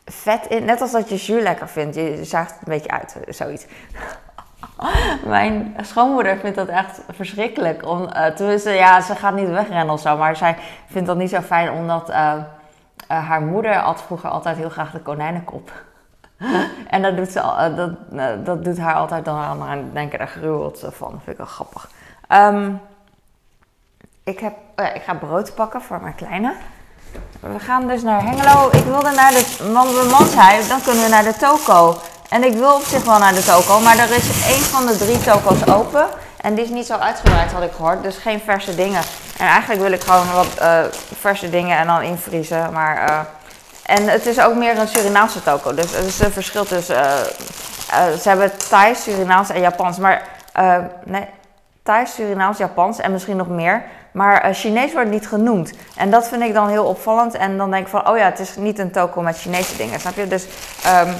vet 0.04 0.46
in. 0.46 0.64
Net 0.64 0.80
als 0.80 0.92
dat 0.92 1.08
je 1.08 1.16
jus 1.16 1.42
lekker 1.42 1.68
vindt. 1.68 1.94
Je 1.94 2.24
zaagt 2.24 2.50
het 2.50 2.58
een 2.58 2.72
beetje 2.72 2.90
uit, 2.90 3.16
zoiets. 3.28 3.66
Mijn 5.24 5.76
schoonmoeder 5.80 6.38
vindt 6.38 6.56
dat 6.56 6.68
echt 6.68 7.00
verschrikkelijk. 7.08 7.86
Om, 7.86 8.02
uh, 8.02 8.26
tenminste, 8.26 8.70
ja, 8.70 9.00
ze 9.00 9.14
gaat 9.14 9.34
niet 9.34 9.48
wegrennen 9.48 9.94
of 9.94 10.00
zo. 10.00 10.16
Maar 10.16 10.36
zij 10.36 10.56
vindt 10.90 11.06
dat 11.06 11.16
niet 11.16 11.30
zo 11.30 11.40
fijn 11.40 11.70
omdat 11.70 12.10
uh, 12.10 12.16
uh, 12.16 13.28
haar 13.28 13.42
moeder 13.42 13.82
at 13.82 14.02
vroeger 14.02 14.30
altijd 14.30 14.56
heel 14.56 14.70
graag 14.70 14.90
de 14.90 15.00
konijnenkop. 15.00 15.72
en 16.90 17.02
dat 17.02 17.16
doet, 17.16 17.30
ze, 17.30 17.72
dat, 17.76 18.46
dat 18.46 18.64
doet 18.64 18.78
haar 18.78 18.94
altijd 18.94 19.24
dan 19.24 19.38
aan 19.38 19.90
denken, 19.92 20.18
daar 20.18 20.28
gruwelt 20.28 20.78
ze 20.78 20.92
van. 20.92 21.10
Dat 21.10 21.20
vind 21.24 21.30
ik 21.30 21.36
wel 21.36 21.46
grappig. 21.46 21.90
Um, 22.28 22.80
ik, 24.24 24.38
heb, 24.38 24.54
ik 24.94 25.02
ga 25.02 25.14
brood 25.14 25.54
pakken 25.54 25.82
voor 25.82 26.00
mijn 26.00 26.14
kleine. 26.14 26.54
We 27.40 27.58
gaan 27.58 27.86
dus 27.86 28.02
naar 28.02 28.22
Hengelo. 28.22 28.68
Ik 28.72 28.84
wilde 28.84 29.10
naar 29.10 29.32
de 29.32 30.08
manshuis, 30.10 30.68
dan 30.68 30.82
kunnen 30.82 31.04
we 31.04 31.10
naar 31.10 31.24
de 31.24 31.36
toko. 31.36 32.00
En 32.28 32.44
ik 32.44 32.52
wil 32.52 32.74
op 32.74 32.82
zich 32.82 33.04
wel 33.04 33.18
naar 33.18 33.34
de 33.34 33.44
toko, 33.44 33.80
maar 33.80 33.98
er 33.98 34.10
is 34.10 34.46
één 34.46 34.62
van 34.62 34.86
de 34.86 34.96
drie 34.96 35.20
toko's 35.20 35.66
open. 35.66 36.06
En 36.40 36.54
die 36.54 36.64
is 36.64 36.70
niet 36.70 36.86
zo 36.86 36.96
uitgebreid, 36.96 37.52
had 37.52 37.62
ik 37.62 37.72
gehoord. 37.72 38.02
Dus 38.02 38.16
geen 38.16 38.40
verse 38.40 38.74
dingen. 38.74 39.02
En 39.38 39.46
eigenlijk 39.46 39.80
wil 39.80 39.92
ik 39.92 40.02
gewoon 40.02 40.32
wat 40.32 40.46
uh, 40.60 40.78
verse 41.18 41.50
dingen 41.50 41.78
en 41.78 41.86
dan 41.86 42.02
invriezen. 42.02 42.72
Maar, 42.72 43.10
uh, 43.10 43.18
en 43.86 44.08
het 44.08 44.26
is 44.26 44.40
ook 44.40 44.54
meer 44.54 44.78
een 44.78 44.88
Surinaamse 44.88 45.42
toko. 45.42 45.74
Dus 45.74 45.96
het 45.96 46.04
is 46.04 46.20
een 46.20 46.32
verschil 46.32 46.64
tussen... 46.64 46.96
Uh, 46.96 48.12
ze 48.20 48.28
hebben 48.28 48.52
Thai, 48.68 48.94
Surinaams 48.94 49.50
en 49.50 49.60
Japans. 49.60 49.98
Maar 49.98 50.22
nee, 51.04 51.28
Thai, 51.82 52.06
Surinaams, 52.06 52.58
Japans 52.58 52.98
en 52.98 53.12
misschien 53.12 53.36
nog 53.36 53.48
meer. 53.48 53.84
Maar 54.16 54.48
uh, 54.48 54.54
Chinees 54.54 54.92
wordt 54.92 55.10
niet 55.10 55.28
genoemd. 55.28 55.72
En 55.94 56.10
dat 56.10 56.28
vind 56.28 56.42
ik 56.42 56.54
dan 56.54 56.68
heel 56.68 56.84
opvallend. 56.84 57.34
En 57.34 57.56
dan 57.56 57.70
denk 57.70 57.84
ik 57.84 57.90
van, 57.90 58.08
oh 58.08 58.16
ja, 58.16 58.24
het 58.24 58.38
is 58.38 58.56
niet 58.56 58.78
een 58.78 58.90
toko 58.90 59.22
met 59.22 59.38
Chinese 59.38 59.76
dingen, 59.76 60.00
snap 60.00 60.16
je? 60.16 60.28
Dus 60.28 60.44
um, 60.86 61.14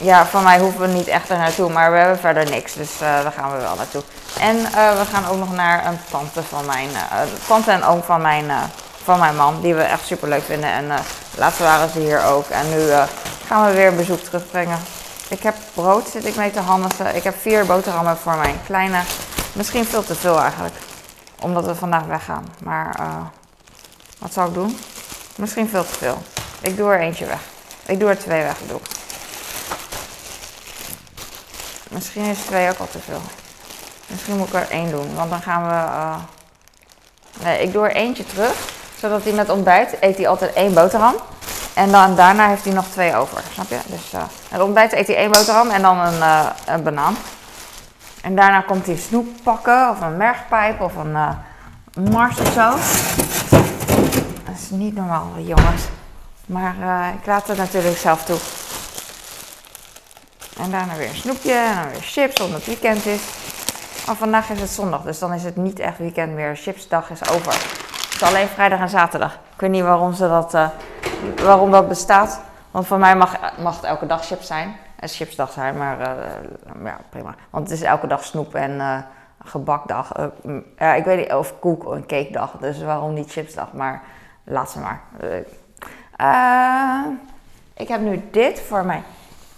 ja, 0.00 0.26
van 0.26 0.42
mij 0.42 0.58
hoeven 0.58 0.80
we 0.80 0.86
niet 0.86 1.06
echt 1.06 1.28
er 1.28 1.36
naartoe. 1.36 1.70
Maar 1.70 1.92
we 1.92 1.98
hebben 1.98 2.18
verder 2.18 2.50
niks, 2.50 2.74
dus 2.74 2.94
uh, 2.94 3.00
daar 3.00 3.32
gaan 3.32 3.52
we 3.52 3.58
wel 3.58 3.74
naartoe. 3.76 4.02
En 4.40 4.56
uh, 4.56 4.98
we 4.98 5.04
gaan 5.12 5.26
ook 5.26 5.38
nog 5.38 5.54
naar 5.54 5.86
een 5.86 5.98
tante 6.10 6.42
van 6.42 6.66
mijn, 6.66 6.88
tante 7.46 7.70
en 7.70 7.84
oom 7.84 8.02
van 8.02 8.22
mijn, 8.22 8.44
van 9.02 9.18
mijn 9.18 9.36
man. 9.36 9.60
Die 9.60 9.74
we 9.74 9.82
echt 9.82 10.06
super 10.06 10.28
leuk 10.28 10.44
vinden. 10.44 10.70
En 10.70 10.84
laatst 11.34 11.58
waren 11.58 11.88
ze 11.88 11.98
hier 11.98 12.24
ook. 12.24 12.48
En 12.48 12.70
nu 12.70 12.90
gaan 13.46 13.66
we 13.66 13.72
weer 13.72 13.94
bezoek 13.94 14.20
terugbrengen. 14.20 14.78
Ik 15.28 15.42
heb 15.42 15.54
brood, 15.74 16.08
zit 16.08 16.26
ik 16.26 16.36
mee 16.36 16.50
te 16.50 16.60
handelen. 16.60 17.16
Ik 17.16 17.24
heb 17.24 17.34
vier 17.40 17.66
boterhammen 17.66 18.16
voor 18.16 18.36
mijn 18.36 18.60
kleine. 18.66 19.00
Misschien 19.52 19.84
veel 19.84 20.04
te 20.04 20.14
veel 20.14 20.40
eigenlijk 20.40 20.74
omdat 21.40 21.66
we 21.66 21.74
vandaag 21.74 22.04
weggaan. 22.04 22.44
Maar 22.62 22.96
uh, 23.00 23.22
wat 24.18 24.32
zou 24.32 24.48
ik 24.48 24.54
doen? 24.54 24.78
Misschien 25.36 25.68
veel 25.68 25.84
te 25.84 25.94
veel. 25.94 26.22
Ik 26.60 26.76
doe 26.76 26.90
er 26.90 27.00
eentje 27.00 27.26
weg. 27.26 27.40
Ik 27.86 28.00
doe 28.00 28.08
er 28.08 28.18
twee 28.18 28.42
weg, 28.42 28.56
doe 28.66 28.80
Misschien 31.88 32.24
is 32.24 32.38
twee 32.38 32.70
ook 32.70 32.78
al 32.78 32.88
te 32.88 32.98
veel. 32.98 33.20
Misschien 34.06 34.36
moet 34.36 34.48
ik 34.48 34.54
er 34.54 34.70
één 34.70 34.90
doen, 34.90 35.14
want 35.14 35.30
dan 35.30 35.42
gaan 35.42 35.66
we... 35.66 35.74
Uh... 35.74 36.16
Nee, 37.42 37.62
ik 37.62 37.72
doe 37.72 37.84
er 37.84 37.94
eentje 37.94 38.26
terug. 38.26 38.54
Zodat 38.98 39.22
hij 39.22 39.32
met 39.32 39.48
ontbijt 39.48 39.96
eet 40.00 40.16
hij 40.16 40.28
altijd 40.28 40.52
één 40.52 40.74
boterham. 40.74 41.14
En 41.74 41.90
dan, 41.90 42.16
daarna 42.16 42.48
heeft 42.48 42.64
hij 42.64 42.72
nog 42.72 42.86
twee 42.86 43.16
over, 43.16 43.42
snap 43.52 43.68
je? 43.68 43.78
Dus 43.86 44.12
uh, 44.14 44.22
het 44.48 44.60
ontbijt 44.60 44.92
eet 44.92 45.06
hij 45.06 45.16
één 45.16 45.30
boterham 45.30 45.70
en 45.70 45.82
dan 45.82 45.98
een, 45.98 46.22
een 46.66 46.82
banaan. 46.82 47.16
En 48.22 48.36
daarna 48.36 48.60
komt 48.60 48.86
hij 48.86 48.96
snoep 48.96 49.26
pakken 49.42 49.90
of 49.90 50.00
een 50.00 50.16
mergpijp 50.16 50.80
of 50.80 50.96
een 50.96 51.10
uh, 51.10 51.30
mars 52.10 52.40
of 52.40 52.52
zo. 52.52 52.70
Dat 54.44 54.54
is 54.54 54.70
niet 54.70 54.94
normaal, 54.94 55.26
jongens. 55.36 55.82
Maar 56.46 56.74
uh, 56.80 57.06
ik 57.20 57.26
laat 57.26 57.48
het 57.48 57.56
natuurlijk 57.56 57.96
zelf 57.96 58.24
toe. 58.24 58.38
En 60.64 60.70
daarna 60.70 60.94
weer 60.94 61.08
een 61.08 61.14
snoepje 61.14 61.52
en 61.52 61.74
dan 61.74 61.90
weer 61.90 62.00
chips 62.00 62.40
omdat 62.40 62.56
het 62.56 62.66
weekend 62.66 63.06
is. 63.06 63.22
Maar 64.06 64.16
vandaag 64.16 64.50
is 64.50 64.60
het 64.60 64.70
zondag, 64.70 65.02
dus 65.02 65.18
dan 65.18 65.32
is 65.32 65.44
het 65.44 65.56
niet 65.56 65.78
echt 65.78 65.98
weekend 65.98 66.32
meer. 66.32 66.56
Chipsdag 66.56 67.10
is 67.10 67.28
over. 67.30 67.52
Het 67.52 68.14
is 68.14 68.22
alleen 68.22 68.48
vrijdag 68.48 68.78
en 68.80 68.88
zaterdag. 68.88 69.32
Ik 69.32 69.60
weet 69.60 69.70
niet 69.70 69.82
waarom, 69.82 70.14
ze 70.14 70.28
dat, 70.28 70.54
uh, 70.54 70.68
waarom 71.42 71.70
dat 71.70 71.88
bestaat. 71.88 72.40
Want 72.70 72.86
voor 72.86 72.98
mij 72.98 73.16
mag, 73.16 73.36
mag 73.62 73.76
het 73.76 73.84
elke 73.84 74.06
dag 74.06 74.26
chips 74.26 74.46
zijn 74.46 74.76
is 75.00 75.16
chipsdag 75.16 75.52
zijn, 75.52 75.76
maar 75.76 76.00
uh, 76.00 76.84
ja, 76.84 76.98
prima. 77.10 77.34
Want 77.50 77.68
het 77.68 77.78
is 77.78 77.84
elke 77.84 78.06
dag 78.06 78.24
snoep 78.24 78.54
en 78.54 78.70
uh, 78.70 78.98
gebakdag. 79.44 80.12
Uh, 80.78 80.96
ik 80.96 81.04
weet 81.04 81.18
niet, 81.18 81.32
of 81.32 81.58
koek 81.58 81.84
een 81.84 82.06
cake 82.06 82.32
dag. 82.32 82.56
Dus 82.60 82.82
waarom 82.82 83.14
niet 83.14 83.32
chipsdag? 83.32 83.72
Maar 83.72 84.02
laat 84.44 84.70
ze 84.70 84.78
maar. 84.78 85.00
ik 87.74 87.88
heb 87.88 88.00
nu 88.00 88.22
dit 88.30 88.60
voor 88.60 88.84
mijn 88.84 89.02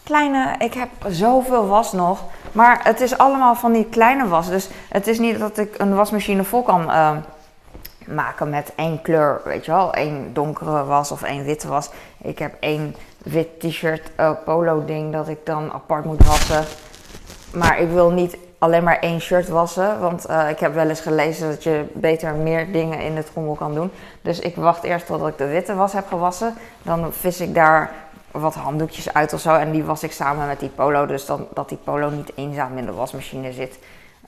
kleine. 0.03 0.55
Ik 0.59 0.75
heb 0.75 0.89
zoveel 1.09 1.67
was 1.67 1.93
nog. 1.93 2.25
Maar 2.53 2.81
het 2.85 3.01
is 3.01 3.19
allemaal 3.19 3.55
van 3.55 3.73
die 3.73 3.89
kleine 3.89 4.29
was. 4.29 4.49
Dus 4.49 4.69
het 4.89 5.07
is 5.07 5.19
niet 5.19 5.39
dat 5.39 5.59
ik 5.59 5.79
een 5.79 5.95
wasmachine 5.95 6.45
vol 6.45 6.63
kan 6.63 6.91
maken 8.07 8.51
met 8.51 8.73
één 8.75 9.03
kleur. 9.03 9.41
Weet 9.45 9.65
je 9.65 9.71
wel, 9.71 9.95
één 9.95 10.33
donkere 10.33 10.85
was 10.85 11.11
of 11.11 11.23
één 11.23 11.45
witte 11.45 11.69
was. 11.69 11.91
Ik 12.19 12.39
heb 12.39 12.55
één 12.61 12.95
wit 13.23 13.61
t-shirt 13.61 14.11
uh, 14.21 14.31
polo 14.45 14.85
ding 14.85 15.13
dat 15.13 15.29
ik 15.29 15.39
dan 15.45 15.73
apart 15.73 16.05
moet 16.05 16.25
wassen. 16.27 16.65
Maar 17.53 17.81
ik 17.81 17.91
wil 17.91 18.11
niet 18.11 18.37
alleen 18.59 18.85
maar 18.85 18.99
één 18.99 19.21
shirt 19.21 19.49
wassen. 19.49 20.01
Want 20.01 20.31
uh, 20.31 20.51
ik 20.51 20.59
heb 20.59 20.75
wel 20.75 20.89
eens 20.89 21.01
gelezen 21.01 21.49
dat 21.49 21.63
je 21.63 21.85
beter 21.93 22.35
meer 22.35 22.73
dingen 22.73 23.01
in 23.01 23.15
de 23.15 23.25
trommel 23.25 23.55
kan 23.55 23.75
doen. 23.75 23.91
Dus 24.23 24.39
ik 24.39 24.57
wacht 24.57 24.83
eerst 24.83 25.07
totdat 25.07 25.29
ik 25.29 25.39
de 25.39 25.47
witte 25.47 25.75
was 25.75 25.93
heb 25.93 26.07
gewassen. 26.07 26.55
Dan 26.83 27.13
vis 27.13 27.41
ik 27.41 27.55
daar 27.55 27.91
wat 28.31 28.55
handdoekjes 28.55 29.15
uit 29.15 29.33
of 29.33 29.41
zo. 29.41 29.55
En 29.55 29.71
die 29.71 29.85
was 29.85 30.03
ik 30.03 30.13
samen 30.13 30.47
met 30.47 30.61
die 30.61 30.69
polo. 30.69 31.07
Dus 31.07 31.27
dan, 31.27 31.47
dat 31.55 31.69
die 31.69 31.79
polo 31.85 32.11
niet 32.11 32.33
eenzaam 32.35 32.79
in 32.79 32.87
de 32.87 32.93
wasmachine 32.93 33.53
zit. 33.53 33.79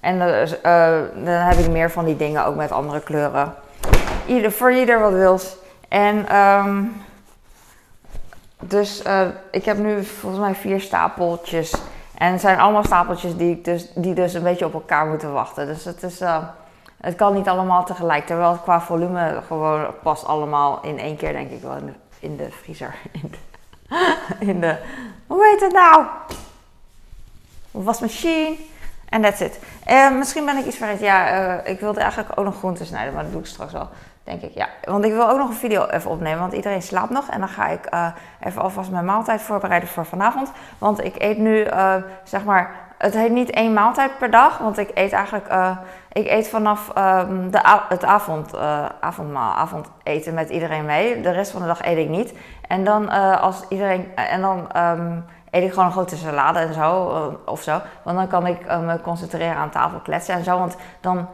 En 0.00 0.14
uh, 0.14 1.24
dan 1.24 1.34
heb 1.34 1.58
ik 1.58 1.70
meer 1.70 1.90
van 1.90 2.04
die 2.04 2.16
dingen 2.16 2.44
ook 2.44 2.56
met 2.56 2.72
andere 2.72 3.00
kleuren. 3.00 3.54
Ieder, 4.26 4.52
voor 4.52 4.72
ieder 4.72 5.00
wat 5.00 5.12
wils. 5.12 5.56
En 5.88 6.36
um, 6.36 6.92
dus 8.68 9.04
uh, 9.06 9.26
ik 9.50 9.64
heb 9.64 9.78
nu 9.78 10.04
volgens 10.04 10.42
mij 10.42 10.54
vier 10.54 10.80
stapeltjes. 10.80 11.74
En 12.18 12.32
het 12.32 12.40
zijn 12.40 12.58
allemaal 12.58 12.84
stapeltjes 12.84 13.36
die, 13.36 13.50
ik 13.50 13.64
dus, 13.64 13.92
die 13.94 14.14
dus 14.14 14.34
een 14.34 14.42
beetje 14.42 14.66
op 14.66 14.74
elkaar 14.74 15.06
moeten 15.06 15.32
wachten. 15.32 15.66
Dus 15.66 15.84
het, 15.84 16.02
is, 16.02 16.20
uh, 16.20 16.38
het 17.00 17.14
kan 17.14 17.34
niet 17.34 17.48
allemaal 17.48 17.84
tegelijk. 17.84 18.26
Terwijl 18.26 18.50
het 18.50 18.62
qua 18.62 18.80
volume 18.80 19.42
gewoon 19.46 19.86
past 20.02 20.26
allemaal 20.26 20.78
in 20.82 20.98
één 20.98 21.16
keer, 21.16 21.32
denk 21.32 21.50
ik 21.50 21.62
wel, 21.62 21.76
in 21.76 21.86
de, 21.86 21.92
in 22.18 22.36
de 22.36 22.50
vriezer. 22.50 22.94
In 23.22 23.30
de, 23.30 23.36
in 24.46 24.60
de, 24.60 24.78
hoe 25.26 25.50
heet 25.50 25.60
het 25.60 25.72
nou? 25.72 26.04
Wasmachine. 27.70 28.56
En 29.08 29.22
that's 29.22 29.40
it. 29.40 29.58
Uh, 29.90 30.16
misschien 30.16 30.44
ben 30.44 30.56
ik 30.56 30.66
iets 30.66 30.76
vergeten. 30.76 31.04
Ja, 31.04 31.60
ik 31.64 31.80
wilde 31.80 32.00
eigenlijk 32.00 32.38
ook 32.38 32.44
nog 32.44 32.56
groenten 32.56 32.86
snijden, 32.86 33.14
maar 33.14 33.22
dat 33.22 33.32
doe 33.32 33.40
ik 33.40 33.46
straks 33.46 33.72
wel. 33.72 33.88
Denk 34.24 34.42
ik, 34.42 34.54
ja. 34.54 34.68
Want 34.84 35.04
ik 35.04 35.12
wil 35.12 35.28
ook 35.28 35.38
nog 35.38 35.48
een 35.48 35.54
video 35.54 35.86
even 35.86 36.10
opnemen, 36.10 36.38
want 36.38 36.52
iedereen 36.52 36.82
slaapt 36.82 37.10
nog. 37.10 37.28
En 37.28 37.38
dan 37.38 37.48
ga 37.48 37.66
ik 37.66 37.94
uh, 37.94 38.06
even 38.40 38.62
alvast 38.62 38.90
mijn 38.90 39.04
maaltijd 39.04 39.40
voorbereiden 39.40 39.88
voor 39.88 40.06
vanavond. 40.06 40.52
Want 40.78 41.04
ik 41.04 41.14
eet 41.22 41.38
nu, 41.38 41.64
uh, 41.64 41.94
zeg 42.22 42.44
maar, 42.44 42.70
het 42.98 43.14
heet 43.14 43.30
niet 43.30 43.50
één 43.50 43.72
maaltijd 43.72 44.18
per 44.18 44.30
dag. 44.30 44.58
Want 44.58 44.78
ik 44.78 44.90
eet 44.94 45.12
eigenlijk, 45.12 45.52
uh, 45.52 45.76
ik 46.12 46.26
eet 46.26 46.48
vanaf 46.48 46.88
um, 46.98 47.50
de 47.50 47.82
het 47.88 48.04
avond, 48.04 48.56
avondmaal, 49.00 49.54
avondeten 49.54 50.34
met 50.34 50.48
iedereen 50.48 50.84
mee. 50.84 51.20
De 51.20 51.30
rest 51.30 51.50
van 51.50 51.60
de 51.60 51.66
dag 51.66 51.84
eet 51.84 51.98
ik 51.98 52.08
niet. 52.08 52.34
En 52.68 52.84
dan 52.84 53.08
als 53.40 53.64
iedereen, 53.68 54.14
en 54.14 54.40
dan 54.40 54.68
um, 54.76 55.24
eet 55.50 55.64
ik 55.64 55.70
gewoon 55.70 55.84
een 55.84 55.92
grote 55.92 56.16
salade 56.16 56.58
en 56.58 56.74
zo, 56.74 56.92
of 57.44 57.62
zo. 57.62 57.80
Want 58.02 58.16
dan 58.16 58.28
kan 58.28 58.46
ik 58.46 58.66
me 58.66 59.00
concentreren 59.00 59.56
aan 59.56 59.70
tafel 59.70 59.98
kletsen 59.98 60.34
en 60.34 60.44
zo. 60.44 60.58
Want 60.58 60.76
dan... 61.00 61.28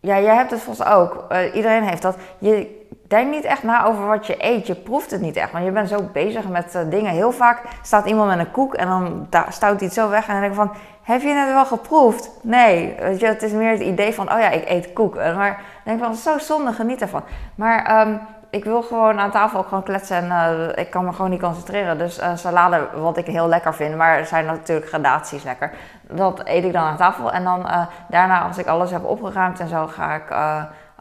Ja, 0.00 0.20
jij 0.20 0.34
hebt 0.34 0.50
het 0.50 0.60
volgens 0.60 0.88
ook. 0.88 1.24
Uh, 1.32 1.54
iedereen 1.54 1.82
heeft 1.82 2.02
dat. 2.02 2.16
Je 2.38 2.86
denkt 3.08 3.30
niet 3.30 3.44
echt 3.44 3.62
na 3.62 3.84
over 3.84 4.06
wat 4.06 4.26
je 4.26 4.34
eet. 4.38 4.66
Je 4.66 4.74
proeft 4.74 5.10
het 5.10 5.20
niet 5.20 5.36
echt. 5.36 5.52
Want 5.52 5.64
je 5.64 5.70
bent 5.70 5.88
zo 5.88 6.08
bezig 6.12 6.48
met 6.48 6.74
uh, 6.74 6.82
dingen. 6.90 7.12
Heel 7.12 7.32
vaak 7.32 7.62
staat 7.82 8.06
iemand 8.06 8.28
met 8.28 8.38
een 8.38 8.50
koek 8.50 8.74
en 8.74 8.86
dan 8.86 9.26
stout 9.48 9.78
hij 9.78 9.84
het 9.86 9.92
zo 9.92 10.08
weg. 10.08 10.26
En 10.26 10.32
dan 10.32 10.40
denk 10.40 10.52
ik 10.52 10.58
van, 10.58 10.72
heb 11.02 11.20
je 11.22 11.28
het 11.28 11.52
wel 11.52 11.66
geproefd? 11.66 12.30
Nee. 12.42 12.94
Weet 13.00 13.20
het 13.20 13.42
is 13.42 13.52
meer 13.52 13.70
het 13.70 13.80
idee 13.80 14.14
van, 14.14 14.32
oh 14.32 14.38
ja, 14.38 14.50
ik 14.50 14.68
eet 14.68 14.92
koek. 14.92 15.14
Maar 15.14 15.62
dan 15.84 15.98
denk 15.98 16.04
van, 16.04 16.14
zo 16.14 16.38
zonde, 16.38 16.72
geniet 16.72 17.00
ervan. 17.00 17.22
Maar 17.54 18.06
um, 18.06 18.20
ik 18.50 18.64
wil 18.64 18.82
gewoon 18.82 19.18
aan 19.18 19.30
tafel 19.30 19.58
ook 19.58 19.68
gewoon 19.68 19.82
kletsen 19.82 20.16
en 20.16 20.26
uh, 20.26 20.68
ik 20.76 20.90
kan 20.90 21.04
me 21.04 21.12
gewoon 21.12 21.30
niet 21.30 21.40
concentreren. 21.40 21.98
Dus 21.98 22.18
uh, 22.18 22.36
salade, 22.36 22.88
wat 22.94 23.16
ik 23.16 23.26
heel 23.26 23.48
lekker 23.48 23.74
vind, 23.74 23.96
maar 23.96 24.26
zijn 24.26 24.44
natuurlijk 24.44 24.88
gradaties 24.88 25.42
lekker. 25.42 25.72
Dat 26.02 26.40
eet 26.44 26.64
ik 26.64 26.72
dan 26.72 26.82
aan 26.82 26.96
tafel. 26.96 27.32
En 27.32 27.44
dan 27.44 27.60
uh, 27.60 27.86
daarna, 28.08 28.42
als 28.42 28.58
ik 28.58 28.66
alles 28.66 28.90
heb 28.90 29.04
opgeruimd 29.04 29.60
en 29.60 29.68
zo, 29.68 29.86
ga 29.86 30.14
ik 30.14 30.30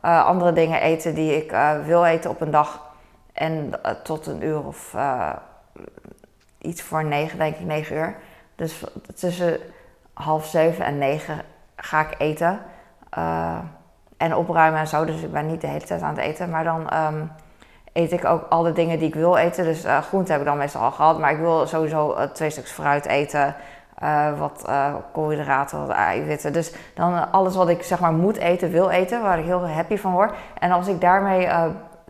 andere 0.02 0.54
dingen 0.54 0.82
eten 0.82 1.16
die 1.16 1.36
ik 1.36 1.54
wil 1.86 2.06
eten 2.06 2.30
op 2.30 2.42
een 2.42 2.52
dag. 2.52 2.88
En 3.34 3.72
tot 4.04 4.28
een 4.28 4.44
uur 4.44 4.66
of 4.66 4.96
iets 6.58 6.82
voor 6.82 7.04
negen, 7.04 7.38
denk 7.38 7.56
ik, 7.56 7.66
negen 7.66 7.96
uur. 7.96 8.16
Dus 8.56 8.84
tussen 9.16 9.60
half 10.14 10.46
zeven 10.46 10.86
en 10.86 10.98
negen 10.98 11.42
ga 11.76 12.00
ik 12.00 12.16
eten 12.18 12.60
en 14.20 14.36
opruimen 14.36 14.80
en 14.80 14.88
zo. 14.88 15.06
Dus 15.06 15.22
ik 15.22 15.32
ben 15.32 15.48
niet 15.48 15.62
de 15.62 15.68
hele 15.68 15.86
tijd 15.86 16.02
aan 16.02 16.16
het 16.16 16.20
eten. 16.26 16.50
Maar 16.50 16.64
dan 16.64 16.90
um, 17.08 17.32
eet 17.94 18.12
ik 18.12 18.26
ook 18.26 18.46
al 18.50 18.64
de 18.64 18.74
dingen 18.74 19.00
die 19.00 19.08
ik 19.08 19.16
wil 19.16 19.38
eten. 19.38 19.64
Dus 19.64 19.86
uh, 19.86 19.98
groente 19.98 20.32
heb 20.32 20.42
ik 20.42 20.48
dan 20.48 20.58
meestal 20.58 20.82
al 20.82 20.92
gehad. 20.92 21.20
Maar 21.20 21.32
ik 21.32 21.40
wil 21.40 21.68
sowieso 21.68 22.16
twee 22.34 22.50
stuks 22.50 22.72
fruit 22.72 23.06
eten. 23.06 23.56
wat 24.38 24.72
koolhydraten, 25.14 25.80
wat 25.80 25.96
eiwitten. 25.96 26.54
Dus 26.54 26.74
dan 26.96 27.32
alles 27.32 27.56
wat 27.56 27.70
ik 27.70 27.84
zeg 27.84 28.00
maar 28.00 28.14
moet 28.14 28.38
eten, 28.38 28.72
wil 28.72 28.90
eten. 28.90 29.22
Waar 29.22 29.40
ik 29.40 29.46
heel 29.46 29.68
happy 29.68 29.98
van 29.98 30.12
word. 30.12 30.34
En 30.60 30.72
als 30.72 30.88
ik 30.88 31.02
daarmee 31.02 31.50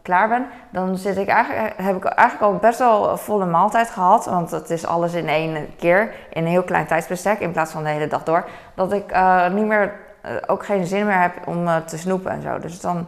klaar 0.01 0.27
ben, 0.27 0.45
dan 0.69 0.97
zit 0.97 1.17
ik 1.17 1.27
eigenlijk, 1.27 1.73
heb 1.77 1.95
ik 1.95 2.05
eigenlijk 2.05 2.51
al 2.51 2.59
best 2.59 2.79
wel 2.79 3.09
een 3.09 3.17
volle 3.17 3.45
maaltijd 3.45 3.89
gehad. 3.89 4.25
Want 4.25 4.51
het 4.51 4.69
is 4.69 4.85
alles 4.85 5.13
in 5.13 5.27
één 5.27 5.75
keer, 5.77 6.13
in 6.29 6.43
een 6.43 6.49
heel 6.49 6.63
klein 6.63 6.85
tijdsbestek, 6.85 7.39
in 7.39 7.51
plaats 7.51 7.71
van 7.71 7.83
de 7.83 7.89
hele 7.89 8.07
dag 8.07 8.23
door. 8.23 8.45
Dat 8.75 8.93
ik 8.93 9.13
niet 9.51 9.65
meer, 9.65 9.93
uh, 10.25 10.31
ook 10.47 10.65
geen 10.65 10.85
zin 10.85 11.05
meer 11.05 11.21
heb 11.21 11.47
om 11.47 11.67
uh, 11.67 11.75
te 11.75 11.97
snoepen 11.97 12.31
en 12.31 12.41
zo. 12.41 12.59
Dus 12.59 12.79
dan, 12.79 13.07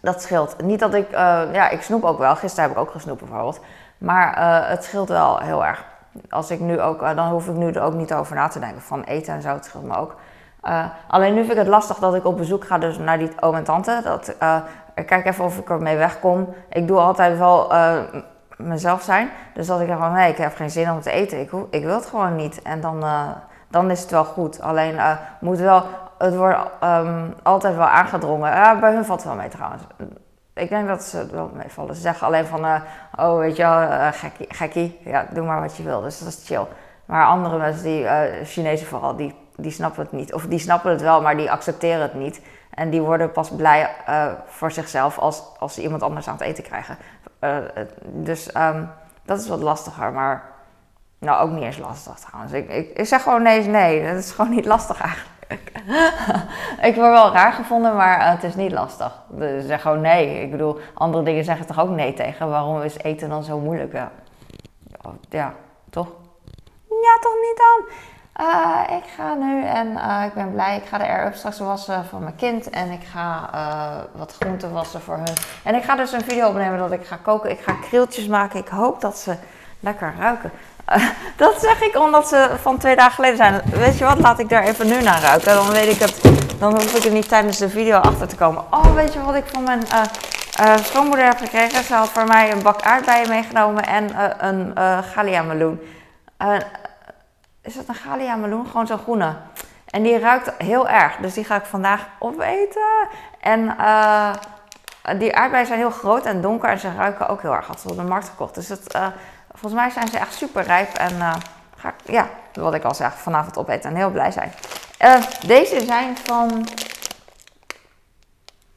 dat 0.00 0.22
scheelt. 0.22 0.62
Niet 0.62 0.80
dat 0.80 0.94
ik, 0.94 1.10
ja, 1.52 1.68
ik 1.68 1.82
snoep 1.82 2.04
ook 2.04 2.18
wel. 2.18 2.36
Gisteren 2.36 2.68
heb 2.68 2.78
ik 2.78 2.82
ook 2.82 2.90
gesnoept 2.90 3.20
bijvoorbeeld. 3.20 3.60
Maar 3.98 4.68
het 4.68 4.84
scheelt 4.84 5.08
wel 5.08 5.38
heel 5.38 5.64
erg. 5.64 5.84
Als 6.30 6.50
ik 6.50 6.60
nu 6.60 6.80
ook, 6.80 7.00
dan 7.00 7.28
hoef 7.28 7.48
ik 7.48 7.54
nu 7.54 7.70
er 7.70 7.82
ook 7.82 7.94
niet 7.94 8.14
over 8.14 8.36
na 8.36 8.48
te 8.48 8.58
denken 8.58 8.82
van 8.82 9.02
eten 9.02 9.34
en 9.34 9.42
zo. 9.42 9.48
Het 9.48 9.64
scheelt 9.64 9.84
me 9.84 9.96
ook. 9.96 10.16
alleen 11.08 11.34
nu 11.34 11.40
vind 11.40 11.52
ik 11.52 11.58
het 11.58 11.66
lastig 11.66 11.96
dat 11.96 12.14
ik 12.14 12.24
op 12.24 12.36
bezoek 12.36 12.64
ga 12.64 12.78
dus 12.78 12.98
naar 12.98 13.18
die 13.18 13.30
oom 13.40 13.54
en 13.54 13.64
tante. 13.64 14.00
Dat, 14.04 14.28
ik 14.94 15.06
kijk 15.06 15.26
even 15.26 15.44
of 15.44 15.58
ik 15.58 15.70
ermee 15.70 15.96
wegkom. 15.96 16.54
Ik 16.68 16.86
doe 16.86 16.98
altijd 16.98 17.38
wel 17.38 17.72
mezelf 18.56 19.02
zijn. 19.02 19.30
Dus 19.54 19.66
dat 19.66 19.80
ik 19.80 19.88
dan 19.88 19.98
van, 19.98 20.12
nee, 20.12 20.30
ik 20.30 20.36
heb 20.36 20.56
geen 20.56 20.70
zin 20.70 20.90
om 20.90 21.00
te 21.00 21.10
eten. 21.10 21.40
Ik, 21.70 21.84
wil 21.84 21.94
het 21.94 22.06
gewoon 22.06 22.36
niet. 22.36 22.62
En 22.62 22.80
dan, 22.80 23.04
dan 23.68 23.90
is 23.90 24.00
het 24.00 24.10
wel 24.10 24.24
goed. 24.24 24.60
Alleen 24.60 24.94
uh, 24.94 25.10
moet 25.40 25.58
wel, 25.58 25.84
het 26.18 26.36
wordt 26.36 26.58
um, 26.82 27.34
altijd 27.42 27.76
wel 27.76 27.86
aangedrongen. 27.86 28.80
bij 28.80 28.92
hun 28.92 29.04
valt 29.04 29.22
het 29.22 29.28
wel 29.28 29.38
mee 29.38 29.48
trouwens. 29.48 29.82
Ik 30.54 30.68
denk 30.68 30.88
dat 30.88 31.02
ze 31.02 31.16
het 31.16 31.30
wel 31.30 31.50
meevallen. 31.54 31.94
Ze 31.94 32.00
zeggen 32.00 32.26
alleen 32.26 32.46
van, 32.46 32.64
oh 33.16 33.38
weet 33.38 33.56
je 33.56 33.62
wel, 33.62 34.12
gekkie, 34.12 34.46
gekkie. 34.48 35.00
Ja, 35.04 35.26
doe 35.32 35.44
maar 35.46 35.60
wat 35.60 35.76
je 35.76 35.82
wil. 35.82 36.00
Dus 36.00 36.18
dat 36.18 36.28
is 36.28 36.42
chill. 36.46 36.66
Maar 37.04 37.26
andere 37.26 37.58
mensen, 37.58 37.82
die 37.82 38.06
Chinezen 38.44 38.86
vooral, 38.86 39.16
die, 39.16 39.34
die 39.56 39.70
snappen 39.70 40.02
het 40.02 40.12
niet. 40.12 40.34
Of 40.34 40.46
die 40.46 40.58
snappen 40.58 40.90
het 40.90 41.00
wel, 41.00 41.22
maar 41.22 41.36
die 41.36 41.50
accepteren 41.50 42.02
het 42.02 42.14
niet. 42.14 42.40
En 42.74 42.90
die 42.90 43.02
worden 43.02 43.32
pas 43.32 43.50
blij 43.50 43.90
uh, 44.08 44.26
voor 44.46 44.72
zichzelf 44.72 45.18
als, 45.18 45.42
als 45.58 45.74
ze 45.74 45.82
iemand 45.82 46.02
anders 46.02 46.28
aan 46.28 46.34
het 46.34 46.42
eten 46.42 46.64
krijgen. 46.64 46.96
Uh, 47.40 47.56
dus 48.02 48.54
um, 48.56 48.90
dat 49.24 49.40
is 49.40 49.48
wat 49.48 49.62
lastiger, 49.62 50.12
maar 50.12 50.42
nou 51.18 51.42
ook 51.42 51.50
niet 51.50 51.62
eens 51.62 51.78
lastig 51.78 52.14
trouwens. 52.14 52.52
Ik, 52.52 52.68
ik, 52.68 52.90
ik 52.98 53.06
zeg 53.06 53.22
gewoon 53.22 53.42
nee 53.42 53.66
nee. 53.66 54.06
Dat 54.06 54.16
is 54.16 54.30
gewoon 54.30 54.50
niet 54.50 54.64
lastig 54.64 55.00
eigenlijk. 55.00 55.30
ik 56.88 56.94
word 56.94 57.12
wel 57.12 57.32
raar 57.32 57.52
gevonden, 57.52 57.96
maar 57.96 58.18
uh, 58.18 58.30
het 58.30 58.42
is 58.42 58.54
niet 58.54 58.72
lastig. 58.72 59.22
Dus 59.28 59.66
zeg 59.66 59.82
gewoon 59.82 60.00
nee. 60.00 60.42
Ik 60.42 60.50
bedoel, 60.50 60.78
andere 60.94 61.24
dingen 61.24 61.44
zeggen 61.44 61.66
toch 61.66 61.80
ook 61.80 61.88
nee 61.88 62.14
tegen. 62.14 62.48
Waarom 62.48 62.82
is 62.82 62.98
eten 62.98 63.28
dan 63.28 63.42
zo 63.42 63.58
moeilijk? 63.58 63.92
Ja, 63.92 64.10
ja 65.28 65.54
toch? 65.90 66.08
Ja, 66.88 67.18
toch 67.20 67.34
niet 67.34 67.56
dan? 67.56 67.94
Uh, 68.46 68.96
ik 68.96 69.04
ga 69.16 69.34
nu 69.34 69.64
en 69.64 69.86
uh, 69.86 70.22
ik 70.26 70.34
ben 70.34 70.52
blij. 70.52 70.76
Ik 70.76 70.84
ga 70.84 70.98
de 70.98 71.06
air-up 71.08 71.34
straks 71.34 71.58
wassen 71.58 72.04
voor 72.04 72.20
mijn 72.20 72.36
kind. 72.36 72.70
En 72.70 72.90
ik 72.90 73.04
ga 73.04 73.50
wat 74.12 74.36
groenten 74.40 74.72
wassen 74.72 75.00
voor 75.00 75.16
hun. 75.16 75.34
En 75.64 75.74
ik 75.74 75.82
ga 75.82 75.96
dus 75.96 76.12
een 76.12 76.24
video 76.24 76.48
opnemen 76.48 76.78
dat 76.78 76.92
ik 76.92 77.06
ga 77.06 77.16
koken. 77.22 77.50
Ik 77.50 77.60
ga 77.60 77.72
krieltjes 77.72 78.26
maken. 78.26 78.60
Ik 78.60 78.68
hoop 78.68 79.00
dat 79.00 79.18
ze 79.18 79.36
lekker 79.80 80.14
ruiken. 80.18 80.50
dat 81.36 81.60
zeg 81.60 81.82
ik 81.82 81.98
omdat 81.98 82.28
ze 82.28 82.50
van 82.62 82.78
twee 82.78 82.96
dagen 82.96 83.12
geleden 83.12 83.36
zijn. 83.36 83.62
Weet 83.70 83.98
je 83.98 84.04
wat, 84.04 84.18
laat 84.18 84.38
ik 84.38 84.48
daar 84.48 84.64
even 84.64 84.86
nu 84.86 85.02
naar 85.02 85.20
ruiken. 85.20 85.54
Dan 85.54 85.70
weet 85.70 85.92
ik 85.92 86.00
het. 86.00 86.20
Dan 86.58 86.72
hoef 86.72 86.96
ik 86.96 87.04
er 87.04 87.12
niet 87.12 87.28
tijdens 87.28 87.58
de 87.58 87.68
video 87.68 87.98
achter 87.98 88.28
te 88.28 88.36
komen. 88.36 88.62
Oh, 88.70 88.94
weet 88.94 89.12
je 89.12 89.22
wat 89.22 89.34
ik 89.34 89.44
van 89.52 89.62
mijn 89.62 89.82
schoonmoeder 90.82 91.24
heb 91.24 91.38
gekregen? 91.38 91.84
Ze 91.84 91.94
had 91.94 92.08
voor 92.08 92.26
mij 92.26 92.52
een 92.52 92.62
bak 92.62 92.82
aardbeien 92.82 93.28
meegenomen 93.28 93.86
en 93.86 94.10
een 94.46 94.74
galia 95.04 95.42
meloen 95.42 95.80
is 97.64 97.74
dat 97.74 97.88
een 97.88 97.94
Galia 97.94 98.36
meloen? 98.36 98.66
Gewoon 98.66 98.86
zo'n 98.86 98.98
groene. 98.98 99.36
En 99.90 100.02
die 100.02 100.18
ruikt 100.18 100.52
heel 100.58 100.88
erg. 100.88 101.16
Dus 101.16 101.34
die 101.34 101.44
ga 101.44 101.56
ik 101.56 101.64
vandaag 101.64 102.06
opeten. 102.18 103.08
En 103.40 103.60
uh, 103.60 104.34
die 105.18 105.36
aardbeien 105.36 105.66
zijn 105.66 105.78
heel 105.78 105.90
groot 105.90 106.24
en 106.24 106.40
donker. 106.40 106.68
En 106.68 106.78
ze 106.78 106.94
ruiken 106.94 107.28
ook 107.28 107.42
heel 107.42 107.54
erg. 107.54 107.66
Had 107.66 107.80
ze 107.80 107.88
op 107.88 107.96
de 107.96 108.02
markt 108.02 108.28
gekocht. 108.28 108.54
Dus 108.54 108.68
het, 108.68 108.94
uh, 108.94 109.06
volgens 109.54 109.82
mij 109.82 109.90
zijn 109.90 110.08
ze 110.08 110.18
echt 110.18 110.34
super 110.34 110.62
rijp. 110.62 110.94
En 110.94 111.14
uh, 111.14 111.34
ga 111.76 111.94
ja, 112.04 112.28
wat 112.52 112.74
ik 112.74 112.84
al 112.84 112.94
zeg, 112.94 113.18
vanavond 113.18 113.56
opeten 113.56 113.90
en 113.90 113.96
heel 113.96 114.10
blij 114.10 114.30
zijn. 114.30 114.52
deze 115.46 115.84
zijn 115.86 116.16
van... 116.24 116.68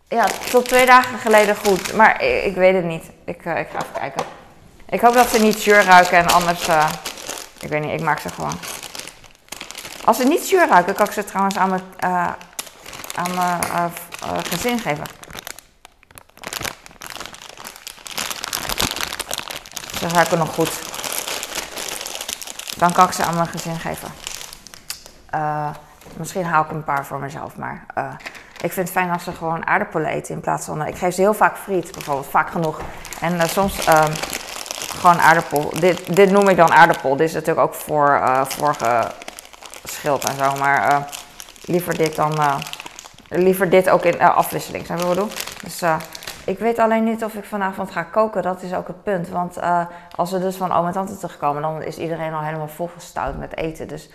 Ja, 0.08 0.28
tot 0.52 0.66
twee 0.66 0.86
dagen 0.86 1.20
geleden 1.20 1.56
goed. 1.56 1.94
Maar 1.94 2.24
ik, 2.24 2.56
weet 2.56 2.76
het 2.76 2.84
niet. 2.84 3.04
Ik, 3.26 3.36
ik 3.36 3.42
ga 3.44 3.56
even 3.56 3.92
kijken. 3.94 4.26
Ik 4.90 5.02
hoop 5.02 5.13
dat 5.13 5.28
ze 5.28 5.40
niet 5.40 5.58
zuur 5.60 5.84
ruiken 5.84 6.18
en 6.18 6.28
anders... 6.28 6.68
ik 7.60 7.70
weet 7.70 7.82
niet, 7.82 7.94
ik 7.94 8.02
maak 8.02 8.20
ze 8.20 8.30
gewoon. 8.30 8.60
Als 10.06 10.18
ze 10.18 10.24
niet 10.24 10.42
zuur 10.42 10.68
ruiken, 10.68 10.94
kan 10.96 11.06
ik 11.06 11.12
ze 11.12 11.24
trouwens 11.24 11.58
aan 11.58 11.70
mijn, 11.70 11.84
aan 13.16 13.36
mijn 13.36 13.92
gezin 14.44 14.80
geven. 14.80 15.06
Ze 20.00 20.08
ruiken 20.08 20.38
nog 20.38 20.54
goed. 20.54 20.82
Dan 22.78 22.94
kan 22.94 23.06
ik 23.06 23.12
ze 23.12 23.24
aan 23.24 23.36
mijn 23.36 23.48
gezin 23.48 23.80
geven. 23.80 24.10
misschien 26.18 26.46
haal 26.46 26.64
ik 26.64 26.72
een 26.72 26.84
paar 26.84 27.06
voor 27.06 27.20
mezelf, 27.20 27.56
maar 27.56 27.86
ik 28.62 28.72
vind 28.74 28.88
het 28.88 28.98
fijn 28.98 29.12
als 29.12 29.24
ze 29.24 29.32
gewoon 29.32 29.68
aardappelen 29.68 30.10
eten 30.10 30.34
in 30.34 30.42
plaats 30.42 30.66
van. 30.66 30.86
ik 30.86 30.98
geef 30.98 31.16
ze 31.16 31.22
heel 31.22 31.34
vaak 31.34 31.58
friet, 31.58 31.92
bijvoorbeeld, 31.92 32.28
vaak 32.28 32.50
genoeg. 32.50 32.80
En 33.22 33.50
soms 33.50 33.86
ehm, 33.86 34.12
gewoon 35.00 35.20
aardappel. 35.20 35.70
Dit, 35.80 36.16
dit 36.16 36.32
noem 36.32 36.50
ik 36.50 36.58
dan 36.58 36.74
aardappel. 36.74 37.16
Dit 37.16 37.28
is 37.28 37.34
natuurlijk 37.34 37.68
ook 37.68 37.74
voor 37.74 38.22
vorige 38.48 39.12
schild 39.84 40.24
en 40.24 40.38
zo. 40.38 40.56
Maar 40.56 41.08
liever 41.62 41.98
dit 41.98 42.16
dan. 42.16 42.40
Liever 43.30 43.70
dit 43.70 43.90
ook 43.90 44.04
in 44.04 44.22
afwisseling, 44.22 44.86
zou 44.86 45.10
ik 45.10 45.16
doen. 45.16 45.32
Dus 45.64 45.82
ik 46.48 46.60
weet 46.60 46.80
alleen 46.80 47.04
niet 47.04 47.24
of 47.24 47.34
ik 47.34 47.46
vanavond 47.46 47.92
ga 47.92 48.04
koken. 48.04 48.42
Dat 48.42 48.62
is 48.62 48.74
ook 48.74 48.88
het 48.88 49.04
punt. 49.04 49.30
Want 49.30 49.60
als 50.16 50.32
we 50.32 50.40
dus 50.40 50.56
van 50.56 50.72
oom 50.72 50.86
en 50.86 50.92
tante 50.92 51.18
terugkomen, 51.18 51.62
dan 51.62 51.82
is 51.82 51.98
iedereen 51.98 52.34
al 52.34 52.42
helemaal 52.42 52.68
volgestouwd 52.68 53.38
met 53.38 53.58
eten. 53.58 53.88
Dus 53.88 54.10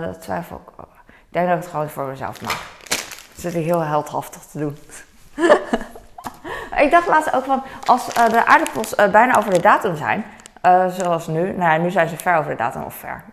dat 0.00 0.20
twijfel 0.20 0.60
ik. 0.66 0.84
Ik 1.06 1.32
denk 1.32 1.46
dat 1.46 1.56
ik 1.56 1.62
het 1.62 1.70
gewoon 1.70 1.88
voor 1.88 2.06
mezelf 2.06 2.42
maak. 2.42 2.60
Dat 2.88 3.36
zit 3.36 3.54
ik 3.54 3.64
heel 3.64 3.80
heldhaftig 3.80 4.42
te 4.42 4.58
doen. 4.58 4.78
ik 6.84 6.90
dacht 6.90 7.06
laatst 7.06 7.34
ook 7.34 7.44
van, 7.44 7.62
als 7.84 8.06
de 8.14 8.46
aardappels 8.46 8.94
bijna 8.94 9.36
over 9.36 9.50
de 9.50 9.60
datum 9.60 9.96
zijn, 9.96 10.24
zoals 10.88 11.26
nu. 11.26 11.52
Nou 11.52 11.72
ja, 11.72 11.76
nu 11.76 11.90
zijn 11.90 12.08
ze 12.08 12.16
ver 12.16 12.36
over 12.36 12.50
de 12.50 12.56
datum 12.56 12.82
of 12.82 12.94
ver. 12.94 13.24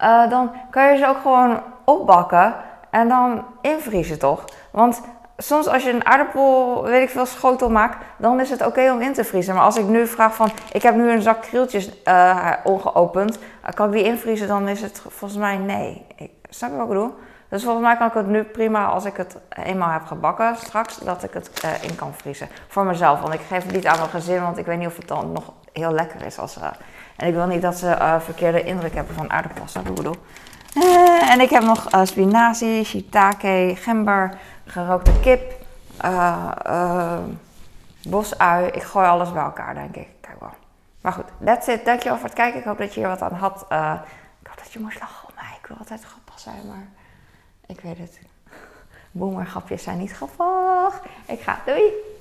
Uh, 0.00 0.30
dan 0.30 0.50
kan 0.70 0.92
je 0.92 0.98
ze 0.98 1.06
ook 1.06 1.20
gewoon 1.20 1.62
opbakken 1.84 2.54
en 2.90 3.08
dan 3.08 3.44
invriezen, 3.60 4.18
toch? 4.18 4.44
Want 4.70 5.00
soms 5.46 5.66
als 5.66 5.82
je 5.82 5.90
een 5.90 6.06
aardappel, 6.06 6.82
weet 6.82 7.02
ik 7.02 7.10
veel, 7.10 7.26
schotel 7.26 7.70
maakt, 7.70 8.04
dan 8.16 8.40
is 8.40 8.50
het 8.50 8.66
oké 8.66 8.92
om 8.92 9.00
in 9.00 9.12
te 9.12 9.24
vriezen. 9.24 9.54
Maar 9.54 9.64
als 9.64 9.76
ik 9.76 9.86
nu 9.86 10.06
vraag 10.06 10.34
van, 10.34 10.50
ik 10.72 10.82
heb 10.82 10.94
nu 10.94 11.10
een 11.10 11.22
zak 11.22 11.42
krieltjes 11.42 11.90
uh, 12.04 12.52
ongeopend, 12.64 13.38
uh, 13.38 13.70
kan 13.74 13.86
ik 13.86 13.92
die 13.92 14.04
invriezen? 14.04 14.48
Dan 14.48 14.68
is 14.68 14.80
het 14.80 15.02
volgens 15.08 15.40
mij 15.40 15.56
nee. 15.56 16.06
Ik, 16.16 16.30
snap 16.48 16.70
je 16.70 16.76
wat 16.76 16.84
ik 16.84 16.92
bedoel? 16.92 17.14
Dus 17.48 17.62
volgens 17.62 17.84
mij 17.84 17.96
kan 17.96 18.06
ik 18.06 18.14
het 18.14 18.26
nu 18.26 18.42
prima, 18.42 18.86
als 18.86 19.04
ik 19.04 19.16
het 19.16 19.36
eenmaal 19.64 19.90
heb 19.90 20.04
gebakken 20.06 20.56
straks, 20.56 20.98
dat 20.98 21.22
ik 21.22 21.32
het 21.32 21.50
in 21.80 21.96
kan 21.96 22.14
vriezen. 22.14 22.48
Voor 22.68 22.84
mezelf, 22.84 23.20
want 23.20 23.34
ik 23.34 23.40
geef 23.48 23.62
het 23.62 23.74
niet 23.74 23.86
aan 23.86 23.98
mijn 23.98 24.10
gezin, 24.10 24.42
want 24.42 24.58
ik 24.58 24.66
weet 24.66 24.78
niet 24.78 24.86
of 24.86 24.96
het 24.96 25.08
dan 25.08 25.32
nog 25.32 25.52
heel 25.72 25.92
lekker 25.92 26.26
is 26.26 26.38
als... 26.38 26.58
En 27.16 27.26
ik 27.26 27.34
wil 27.34 27.46
niet 27.46 27.62
dat 27.62 27.76
ze 27.76 27.86
uh, 27.86 28.20
verkeerde 28.20 28.62
indruk 28.62 28.94
hebben 28.94 29.14
van 29.14 29.30
aardappels, 29.30 29.72
dat 29.72 29.86
ik 29.86 29.94
bedoel. 29.94 30.16
Uh, 30.76 31.30
en 31.32 31.40
ik 31.40 31.50
heb 31.50 31.62
nog 31.62 31.94
uh, 31.94 32.00
spinazie, 32.04 32.84
shiitake, 32.84 33.72
gember, 33.76 34.38
gerookte 34.66 35.20
kip, 35.20 35.52
bosui. 38.08 38.66
Ik 38.66 38.82
gooi 38.82 39.06
alles 39.06 39.32
bij 39.32 39.42
elkaar, 39.42 39.74
denk 39.74 39.96
ik. 39.96 40.08
Kijk 40.20 40.40
wel. 40.40 40.54
Maar 41.00 41.12
goed, 41.12 41.24
that's 41.44 41.66
it. 41.66 41.84
Dankjewel 41.84 42.16
voor 42.18 42.26
het 42.26 42.36
kijken. 42.36 42.60
Ik 42.60 42.66
hoop 42.66 42.78
dat 42.78 42.94
je 42.94 43.00
hier 43.00 43.08
wat 43.08 43.22
aan 43.22 43.32
had. 43.32 43.60
ik 44.40 44.46
hoop 44.46 44.58
dat 44.58 44.72
je 44.72 44.80
moest 44.80 45.00
lachen 45.00 45.28
om 45.28 45.34
mij. 45.34 45.58
Ik 45.60 45.66
wil 45.66 45.76
altijd 45.76 46.04
grappig 46.04 46.40
zijn, 46.40 46.66
maar 46.66 46.88
ik 47.66 47.80
weet 47.80 47.98
het. 47.98 48.18
Boomergrapjes 49.10 49.82
zijn 49.82 49.98
niet 49.98 50.12
grappig. 50.12 51.02
Ik 51.26 51.40
ga. 51.40 51.58
Doei! 51.66 52.13